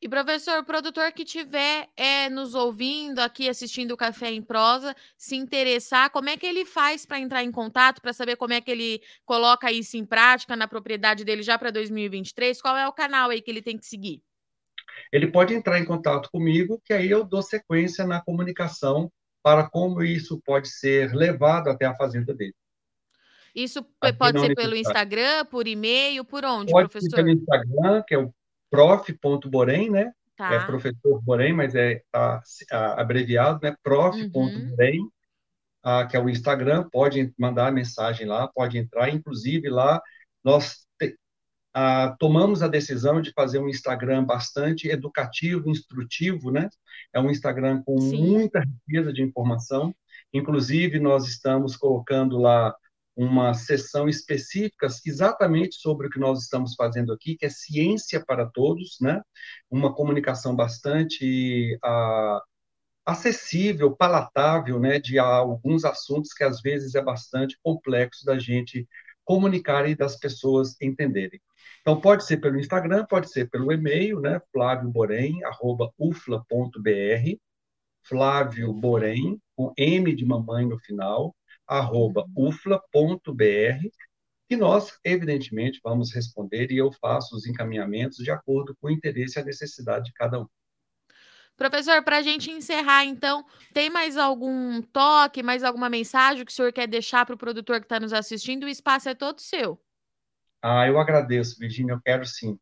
E, 0.00 0.08
professor, 0.08 0.58
o 0.58 0.64
produtor 0.64 1.10
que 1.12 1.22
estiver 1.22 1.88
é, 1.96 2.28
nos 2.28 2.54
ouvindo 2.54 3.18
aqui, 3.18 3.48
assistindo 3.48 3.92
o 3.92 3.96
Café 3.96 4.30
em 4.30 4.42
Prosa, 4.42 4.94
se 5.16 5.36
interessar, 5.36 6.10
como 6.10 6.28
é 6.28 6.36
que 6.36 6.44
ele 6.44 6.66
faz 6.66 7.06
para 7.06 7.18
entrar 7.18 7.42
em 7.42 7.50
contato, 7.50 8.02
para 8.02 8.12
saber 8.12 8.36
como 8.36 8.52
é 8.52 8.60
que 8.60 8.70
ele 8.70 9.00
coloca 9.24 9.72
isso 9.72 9.96
em 9.96 10.04
prática 10.04 10.54
na 10.54 10.68
propriedade 10.68 11.24
dele 11.24 11.42
já 11.42 11.58
para 11.58 11.70
2023? 11.70 12.60
Qual 12.60 12.76
é 12.76 12.86
o 12.86 12.92
canal 12.92 13.30
aí 13.30 13.40
que 13.40 13.50
ele 13.50 13.62
tem 13.62 13.78
que 13.78 13.86
seguir? 13.86 14.22
Ele 15.12 15.26
pode 15.26 15.54
entrar 15.54 15.78
em 15.78 15.84
contato 15.84 16.30
comigo, 16.30 16.80
que 16.84 16.92
aí 16.92 17.10
eu 17.10 17.24
dou 17.24 17.42
sequência 17.42 18.06
na 18.06 18.20
comunicação 18.20 19.10
para 19.42 19.68
como 19.68 20.02
isso 20.02 20.40
pode 20.44 20.68
ser 20.68 21.14
levado 21.14 21.68
até 21.68 21.86
a 21.86 21.94
fazenda 21.94 22.34
dele. 22.34 22.54
Isso 23.54 23.78
Aqui 24.00 24.18
pode 24.18 24.40
ser 24.40 24.54
pelo 24.54 24.76
Instagram, 24.76 25.46
por 25.46 25.66
e-mail, 25.66 26.24
por 26.24 26.44
onde, 26.44 26.72
pode 26.72 26.88
professor? 26.88 27.16
Ser 27.16 27.24
pelo 27.24 27.30
Instagram, 27.30 28.02
que 28.06 28.14
é 28.14 28.18
o 28.18 28.34
prof.borém, 28.70 29.90
né? 29.90 30.12
Tá. 30.36 30.52
É 30.52 30.66
professor 30.66 31.20
Borém, 31.22 31.54
mas 31.54 31.74
é 31.74 32.02
tá, 32.12 32.42
abreviado, 32.98 33.60
né? 33.62 33.74
prof.borém, 33.82 35.00
uhum. 35.00 35.10
ah, 35.82 36.06
que 36.06 36.14
é 36.14 36.20
o 36.20 36.28
Instagram, 36.28 36.86
pode 36.90 37.32
mandar 37.38 37.72
mensagem 37.72 38.26
lá, 38.26 38.46
pode 38.46 38.76
entrar, 38.76 39.08
inclusive 39.08 39.70
lá 39.70 40.00
nós 40.44 40.85
ah, 41.78 42.16
tomamos 42.18 42.62
a 42.62 42.68
decisão 42.68 43.20
de 43.20 43.32
fazer 43.32 43.58
um 43.58 43.68
Instagram 43.68 44.24
bastante 44.24 44.88
educativo, 44.88 45.68
instrutivo, 45.68 46.50
né? 46.50 46.70
É 47.12 47.20
um 47.20 47.30
Instagram 47.30 47.82
com 47.84 48.00
Sim. 48.00 48.16
muita 48.16 48.60
riqueza 48.60 49.12
de 49.12 49.22
informação, 49.22 49.94
inclusive 50.32 50.98
nós 50.98 51.28
estamos 51.28 51.76
colocando 51.76 52.38
lá 52.38 52.74
uma 53.14 53.52
sessão 53.52 54.08
específica 54.08 54.86
exatamente 55.04 55.76
sobre 55.76 56.06
o 56.06 56.10
que 56.10 56.18
nós 56.18 56.44
estamos 56.44 56.74
fazendo 56.74 57.12
aqui, 57.12 57.36
que 57.36 57.44
é 57.44 57.50
ciência 57.50 58.24
para 58.24 58.46
todos, 58.46 58.96
né? 58.98 59.20
Uma 59.70 59.94
comunicação 59.94 60.56
bastante 60.56 61.78
uh, 61.84 62.40
acessível, 63.04 63.94
palatável, 63.94 64.80
né? 64.80 64.98
De 64.98 65.18
alguns 65.18 65.84
assuntos 65.84 66.32
que 66.32 66.42
às 66.42 66.62
vezes 66.62 66.94
é 66.94 67.02
bastante 67.02 67.58
complexo 67.62 68.24
da 68.24 68.38
gente 68.38 68.88
comunicar 69.26 69.86
e 69.86 69.94
das 69.94 70.16
pessoas 70.16 70.80
entenderem. 70.80 71.38
Então, 71.82 72.00
pode 72.00 72.24
ser 72.24 72.38
pelo 72.38 72.58
Instagram, 72.58 73.04
pode 73.04 73.30
ser 73.30 73.50
pelo 73.50 73.70
e-mail, 73.70 74.20
né? 74.20 74.40
flavioborem.ufla.br, 74.52 77.38
Flávio 78.02 78.72
Borém, 78.72 79.38
com 79.54 79.74
M 79.76 80.14
de 80.14 80.24
mamãe 80.24 80.64
no 80.64 80.78
final, 80.78 81.36
arroba 81.66 82.24
ufla.br, 82.36 83.90
que 84.48 84.56
nós, 84.56 84.96
evidentemente, 85.04 85.80
vamos 85.82 86.14
responder 86.14 86.70
e 86.70 86.76
eu 86.76 86.92
faço 86.92 87.34
os 87.34 87.46
encaminhamentos 87.46 88.18
de 88.18 88.30
acordo 88.30 88.76
com 88.80 88.86
o 88.86 88.90
interesse 88.90 89.38
e 89.38 89.42
a 89.42 89.44
necessidade 89.44 90.06
de 90.06 90.12
cada 90.12 90.40
um. 90.40 90.46
Professor, 91.56 92.02
para 92.02 92.18
a 92.18 92.22
gente 92.22 92.50
encerrar, 92.50 93.04
então, 93.04 93.44
tem 93.72 93.88
mais 93.88 94.16
algum 94.16 94.82
toque, 94.82 95.42
mais 95.42 95.64
alguma 95.64 95.88
mensagem 95.88 96.44
que 96.44 96.52
o 96.52 96.54
senhor 96.54 96.72
quer 96.72 96.86
deixar 96.86 97.24
para 97.24 97.34
o 97.34 97.38
produtor 97.38 97.80
que 97.80 97.86
está 97.86 97.98
nos 97.98 98.12
assistindo? 98.12 98.64
O 98.64 98.68
espaço 98.68 99.08
é 99.08 99.14
todo 99.14 99.40
seu. 99.40 99.80
Ah, 100.62 100.86
eu 100.86 100.98
agradeço, 100.98 101.58
Virginia, 101.58 101.94
eu 101.94 102.00
quero 102.00 102.26
sim. 102.26 102.58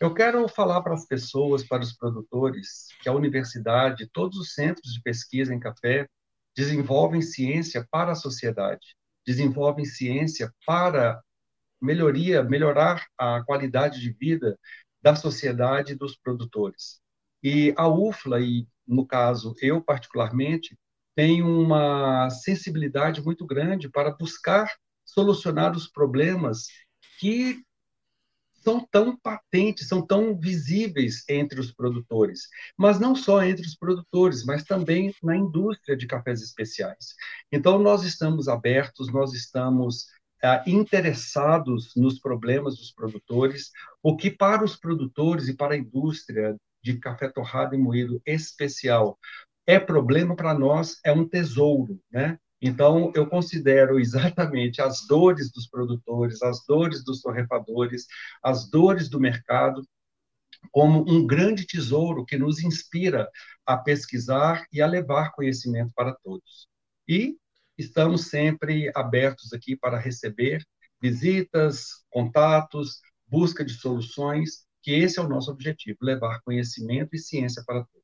Eu 0.00 0.14
quero 0.14 0.48
falar 0.48 0.80
para 0.80 0.94
as 0.94 1.06
pessoas, 1.06 1.62
para 1.62 1.82
os 1.82 1.92
produtores, 1.92 2.88
que 3.02 3.08
a 3.08 3.12
universidade, 3.12 4.08
todos 4.10 4.38
os 4.38 4.54
centros 4.54 4.94
de 4.94 5.02
pesquisa 5.02 5.54
em 5.54 5.60
café 5.60 6.08
desenvolvem 6.56 7.20
ciência 7.20 7.86
para 7.90 8.12
a 8.12 8.14
sociedade, 8.14 8.96
desenvolvem 9.26 9.84
ciência 9.84 10.50
para 10.66 11.22
melhoria, 11.80 12.42
melhorar 12.42 13.06
a 13.18 13.42
qualidade 13.44 14.00
de 14.00 14.10
vida 14.12 14.58
da 15.02 15.14
sociedade 15.14 15.92
e 15.92 15.96
dos 15.96 16.16
produtores. 16.16 17.00
E 17.42 17.74
a 17.76 17.88
UFLA, 17.88 18.40
e 18.40 18.66
no 18.86 19.06
caso 19.06 19.54
eu 19.60 19.80
particularmente, 19.80 20.76
tenho 21.14 21.46
uma 21.46 22.30
sensibilidade 22.30 23.22
muito 23.22 23.46
grande 23.46 23.88
para 23.88 24.10
buscar 24.10 24.70
solucionar 25.04 25.76
os 25.76 25.88
problemas 25.88 26.66
que 27.18 27.62
são 28.62 28.86
tão 28.90 29.16
patentes, 29.16 29.88
são 29.88 30.06
tão 30.06 30.38
visíveis 30.38 31.24
entre 31.28 31.60
os 31.60 31.72
produtores, 31.72 32.48
mas 32.76 33.00
não 33.00 33.14
só 33.14 33.42
entre 33.42 33.66
os 33.66 33.74
produtores, 33.74 34.44
mas 34.44 34.64
também 34.64 35.14
na 35.22 35.36
indústria 35.36 35.96
de 35.96 36.06
cafés 36.06 36.42
especiais. 36.42 37.14
Então, 37.50 37.78
nós 37.78 38.04
estamos 38.04 38.48
abertos, 38.48 39.10
nós 39.12 39.32
estamos 39.32 40.06
ah, 40.42 40.62
interessados 40.66 41.92
nos 41.96 42.18
problemas 42.18 42.76
dos 42.76 42.92
produtores, 42.92 43.70
o 44.02 44.16
que 44.16 44.30
para 44.30 44.64
os 44.64 44.76
produtores 44.76 45.48
e 45.48 45.54
para 45.54 45.74
a 45.74 45.78
indústria 45.78 46.56
de 46.82 46.98
café 46.98 47.28
torrado 47.28 47.74
e 47.74 47.78
moído 47.78 48.20
especial 48.24 49.18
é 49.66 49.78
problema 49.78 50.34
para 50.34 50.52
nós, 50.52 50.98
é 51.04 51.12
um 51.12 51.28
tesouro, 51.28 52.00
né? 52.10 52.38
Então, 52.60 53.12
eu 53.14 53.26
considero 53.26 53.98
exatamente 54.00 54.82
as 54.82 55.06
dores 55.06 55.50
dos 55.50 55.68
produtores, 55.68 56.42
as 56.42 56.64
dores 56.66 57.04
dos 57.04 57.20
torrefadores, 57.22 58.06
as 58.42 58.68
dores 58.68 59.08
do 59.08 59.20
mercado, 59.20 59.82
como 60.70 61.08
um 61.08 61.26
grande 61.26 61.66
tesouro 61.66 62.24
que 62.24 62.36
nos 62.36 62.62
inspira 62.62 63.28
a 63.64 63.76
pesquisar 63.76 64.66
e 64.72 64.82
a 64.82 64.86
levar 64.86 65.32
conhecimento 65.32 65.92
para 65.94 66.14
todos. 66.22 66.68
E 67.08 67.36
estamos 67.78 68.26
sempre 68.26 68.90
abertos 68.94 69.52
aqui 69.52 69.74
para 69.76 69.98
receber 69.98 70.62
visitas, 71.00 72.04
contatos, 72.10 73.00
busca 73.26 73.64
de 73.64 73.72
soluções, 73.72 74.66
que 74.82 74.92
esse 74.92 75.18
é 75.18 75.22
o 75.22 75.28
nosso 75.28 75.50
objetivo, 75.50 75.98
levar 76.02 76.40
conhecimento 76.42 77.14
e 77.14 77.18
ciência 77.18 77.62
para 77.66 77.84
todos. 77.84 78.00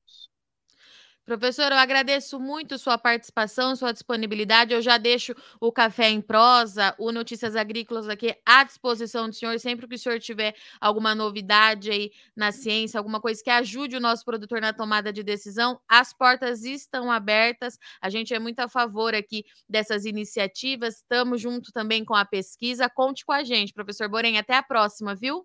Professor, 1.26 1.72
eu 1.72 1.78
agradeço 1.78 2.38
muito 2.38 2.78
sua 2.78 2.96
participação, 2.96 3.74
sua 3.74 3.90
disponibilidade. 3.90 4.72
Eu 4.72 4.80
já 4.80 4.96
deixo 4.96 5.34
o 5.60 5.72
Café 5.72 6.08
em 6.08 6.20
Prosa, 6.20 6.94
o 7.00 7.10
Notícias 7.10 7.56
Agrícolas 7.56 8.08
aqui 8.08 8.32
à 8.46 8.62
disposição 8.62 9.28
do 9.28 9.34
senhor. 9.34 9.58
Sempre 9.58 9.88
que 9.88 9.96
o 9.96 9.98
senhor 9.98 10.20
tiver 10.20 10.54
alguma 10.80 11.16
novidade 11.16 11.90
aí 11.90 12.12
na 12.36 12.52
ciência, 12.52 12.96
alguma 12.96 13.20
coisa 13.20 13.42
que 13.42 13.50
ajude 13.50 13.96
o 13.96 14.00
nosso 14.00 14.24
produtor 14.24 14.60
na 14.60 14.72
tomada 14.72 15.12
de 15.12 15.24
decisão, 15.24 15.80
as 15.88 16.12
portas 16.12 16.62
estão 16.62 17.10
abertas. 17.10 17.76
A 18.00 18.08
gente 18.08 18.32
é 18.32 18.38
muito 18.38 18.60
a 18.60 18.68
favor 18.68 19.12
aqui 19.12 19.44
dessas 19.68 20.04
iniciativas. 20.04 20.98
Estamos 20.98 21.40
junto 21.40 21.72
também 21.72 22.04
com 22.04 22.14
a 22.14 22.24
pesquisa. 22.24 22.88
Conte 22.88 23.24
com 23.24 23.32
a 23.32 23.42
gente, 23.42 23.72
professor 23.72 24.08
Borém. 24.08 24.38
Até 24.38 24.54
a 24.54 24.62
próxima, 24.62 25.12
viu? 25.12 25.44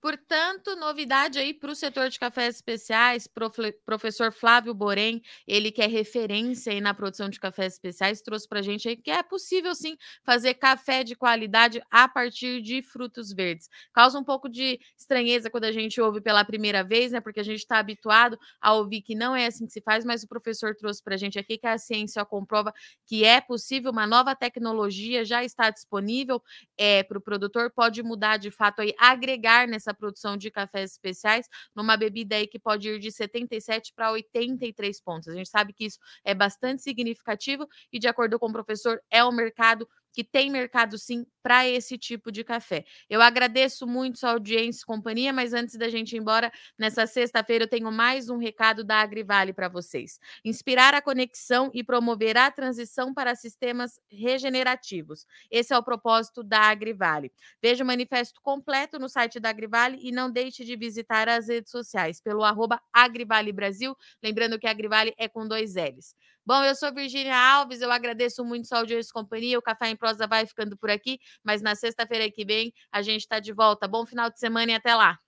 Portanto, 0.00 0.76
novidade 0.76 1.40
aí 1.40 1.52
para 1.52 1.72
o 1.72 1.74
setor 1.74 2.08
de 2.08 2.20
cafés 2.20 2.54
especiais, 2.54 3.26
prof, 3.26 3.72
professor 3.84 4.30
Flávio 4.32 4.72
Borém, 4.72 5.20
ele 5.44 5.72
que 5.72 5.82
é 5.82 5.88
referência 5.88 6.72
aí 6.72 6.80
na 6.80 6.94
produção 6.94 7.28
de 7.28 7.40
cafés 7.40 7.72
especiais, 7.72 8.22
trouxe 8.22 8.46
para 8.48 8.60
a 8.60 8.62
gente 8.62 8.88
aí 8.88 8.96
que 8.96 9.10
é 9.10 9.24
possível 9.24 9.74
sim 9.74 9.96
fazer 10.24 10.54
café 10.54 11.02
de 11.02 11.16
qualidade 11.16 11.82
a 11.90 12.08
partir 12.08 12.62
de 12.62 12.80
frutos 12.80 13.32
verdes. 13.32 13.68
Causa 13.92 14.16
um 14.18 14.24
pouco 14.24 14.48
de 14.48 14.78
estranheza 14.96 15.50
quando 15.50 15.64
a 15.64 15.72
gente 15.72 16.00
ouve 16.00 16.20
pela 16.20 16.44
primeira 16.44 16.84
vez, 16.84 17.10
né? 17.10 17.20
Porque 17.20 17.40
a 17.40 17.44
gente 17.44 17.58
está 17.58 17.78
habituado 17.78 18.38
a 18.60 18.74
ouvir 18.74 19.02
que 19.02 19.16
não 19.16 19.34
é 19.34 19.46
assim 19.46 19.66
que 19.66 19.72
se 19.72 19.80
faz, 19.80 20.04
mas 20.04 20.22
o 20.22 20.28
professor 20.28 20.76
trouxe 20.76 21.02
para 21.02 21.16
a 21.16 21.18
gente 21.18 21.40
aqui 21.40 21.58
que 21.58 21.66
a 21.66 21.76
ciência 21.76 22.24
comprova 22.24 22.72
que 23.04 23.24
é 23.24 23.40
possível, 23.40 23.90
uma 23.90 24.06
nova 24.06 24.36
tecnologia 24.36 25.24
já 25.24 25.42
está 25.42 25.70
disponível 25.70 26.40
é, 26.76 27.02
para 27.02 27.18
o 27.18 27.20
produtor, 27.20 27.72
pode 27.74 28.00
mudar 28.02 28.36
de 28.36 28.50
fato 28.50 28.80
aí, 28.80 28.94
agregar 28.98 29.66
nessa 29.66 29.87
essa 29.88 29.94
produção 29.94 30.36
de 30.36 30.50
cafés 30.50 30.92
especiais 30.92 31.48
numa 31.74 31.96
bebida 31.96 32.36
aí 32.36 32.46
que 32.46 32.58
pode 32.58 32.88
ir 32.88 32.98
de 32.98 33.10
77 33.10 33.92
para 33.94 34.12
83 34.12 35.00
pontos. 35.00 35.28
A 35.28 35.34
gente 35.34 35.48
sabe 35.48 35.72
que 35.72 35.86
isso 35.86 35.98
é 36.24 36.34
bastante 36.34 36.82
significativo 36.82 37.66
e, 37.92 37.98
de 37.98 38.06
acordo 38.06 38.38
com 38.38 38.46
o 38.46 38.52
professor, 38.52 39.00
é 39.10 39.24
um 39.24 39.32
mercado 39.32 39.88
que 40.12 40.24
tem 40.24 40.50
mercado 40.50 40.98
sim 40.98 41.26
para 41.42 41.66
esse 41.66 41.96
tipo 41.96 42.30
de 42.30 42.44
café. 42.44 42.84
Eu 43.08 43.22
agradeço 43.22 43.86
muito 43.86 44.18
sua 44.18 44.30
audiência 44.32 44.82
e 44.82 44.86
companhia, 44.86 45.32
mas 45.32 45.52
antes 45.54 45.76
da 45.76 45.88
gente 45.88 46.14
ir 46.14 46.18
embora, 46.18 46.52
nessa 46.78 47.06
sexta-feira 47.06 47.64
eu 47.64 47.68
tenho 47.68 47.90
mais 47.90 48.28
um 48.28 48.36
recado 48.36 48.84
da 48.84 48.96
Agrivale 48.96 49.52
para 49.52 49.68
vocês. 49.68 50.18
Inspirar 50.44 50.94
a 50.94 51.00
conexão 51.02 51.70
e 51.72 51.82
promover 51.82 52.36
a 52.36 52.50
transição 52.50 53.14
para 53.14 53.34
sistemas 53.34 53.98
regenerativos. 54.10 55.26
Esse 55.50 55.72
é 55.72 55.78
o 55.78 55.82
propósito 55.82 56.42
da 56.42 56.60
Agrivale. 56.60 57.32
Veja 57.62 57.82
o 57.84 57.86
manifesto 57.86 58.40
completo 58.42 58.98
no 58.98 59.08
site 59.08 59.40
da 59.40 59.48
Agrivale 59.50 59.98
e 60.02 60.12
não 60.12 60.30
deixe 60.30 60.64
de 60.64 60.76
visitar 60.76 61.28
as 61.28 61.48
redes 61.48 61.70
sociais 61.70 62.20
pelo 62.20 62.44
arroba 62.44 62.80
Agrivale 62.92 63.52
Brasil. 63.52 63.96
Lembrando 64.22 64.58
que 64.58 64.66
a 64.66 64.70
Agrivale 64.70 65.14
é 65.16 65.28
com 65.28 65.46
dois 65.46 65.74
L's. 65.74 66.14
Bom, 66.48 66.64
eu 66.64 66.74
sou 66.74 66.90
Virginia 66.94 67.36
Alves, 67.36 67.82
eu 67.82 67.92
agradeço 67.92 68.42
muito 68.42 68.68
sua 68.68 68.78
audiência 68.78 69.10
e 69.10 69.12
companhia. 69.12 69.58
O 69.58 69.62
Café 69.62 69.90
em 69.90 69.94
Prosa 69.94 70.26
vai 70.26 70.46
ficando 70.46 70.78
por 70.78 70.90
aqui, 70.90 71.18
mas 71.44 71.60
na 71.60 71.74
sexta-feira 71.74 72.30
que 72.30 72.42
vem 72.42 72.72
a 72.90 73.02
gente 73.02 73.20
está 73.20 73.38
de 73.38 73.52
volta. 73.52 73.86
Bom 73.86 74.06
final 74.06 74.30
de 74.30 74.38
semana 74.38 74.72
e 74.72 74.74
até 74.74 74.94
lá. 74.94 75.18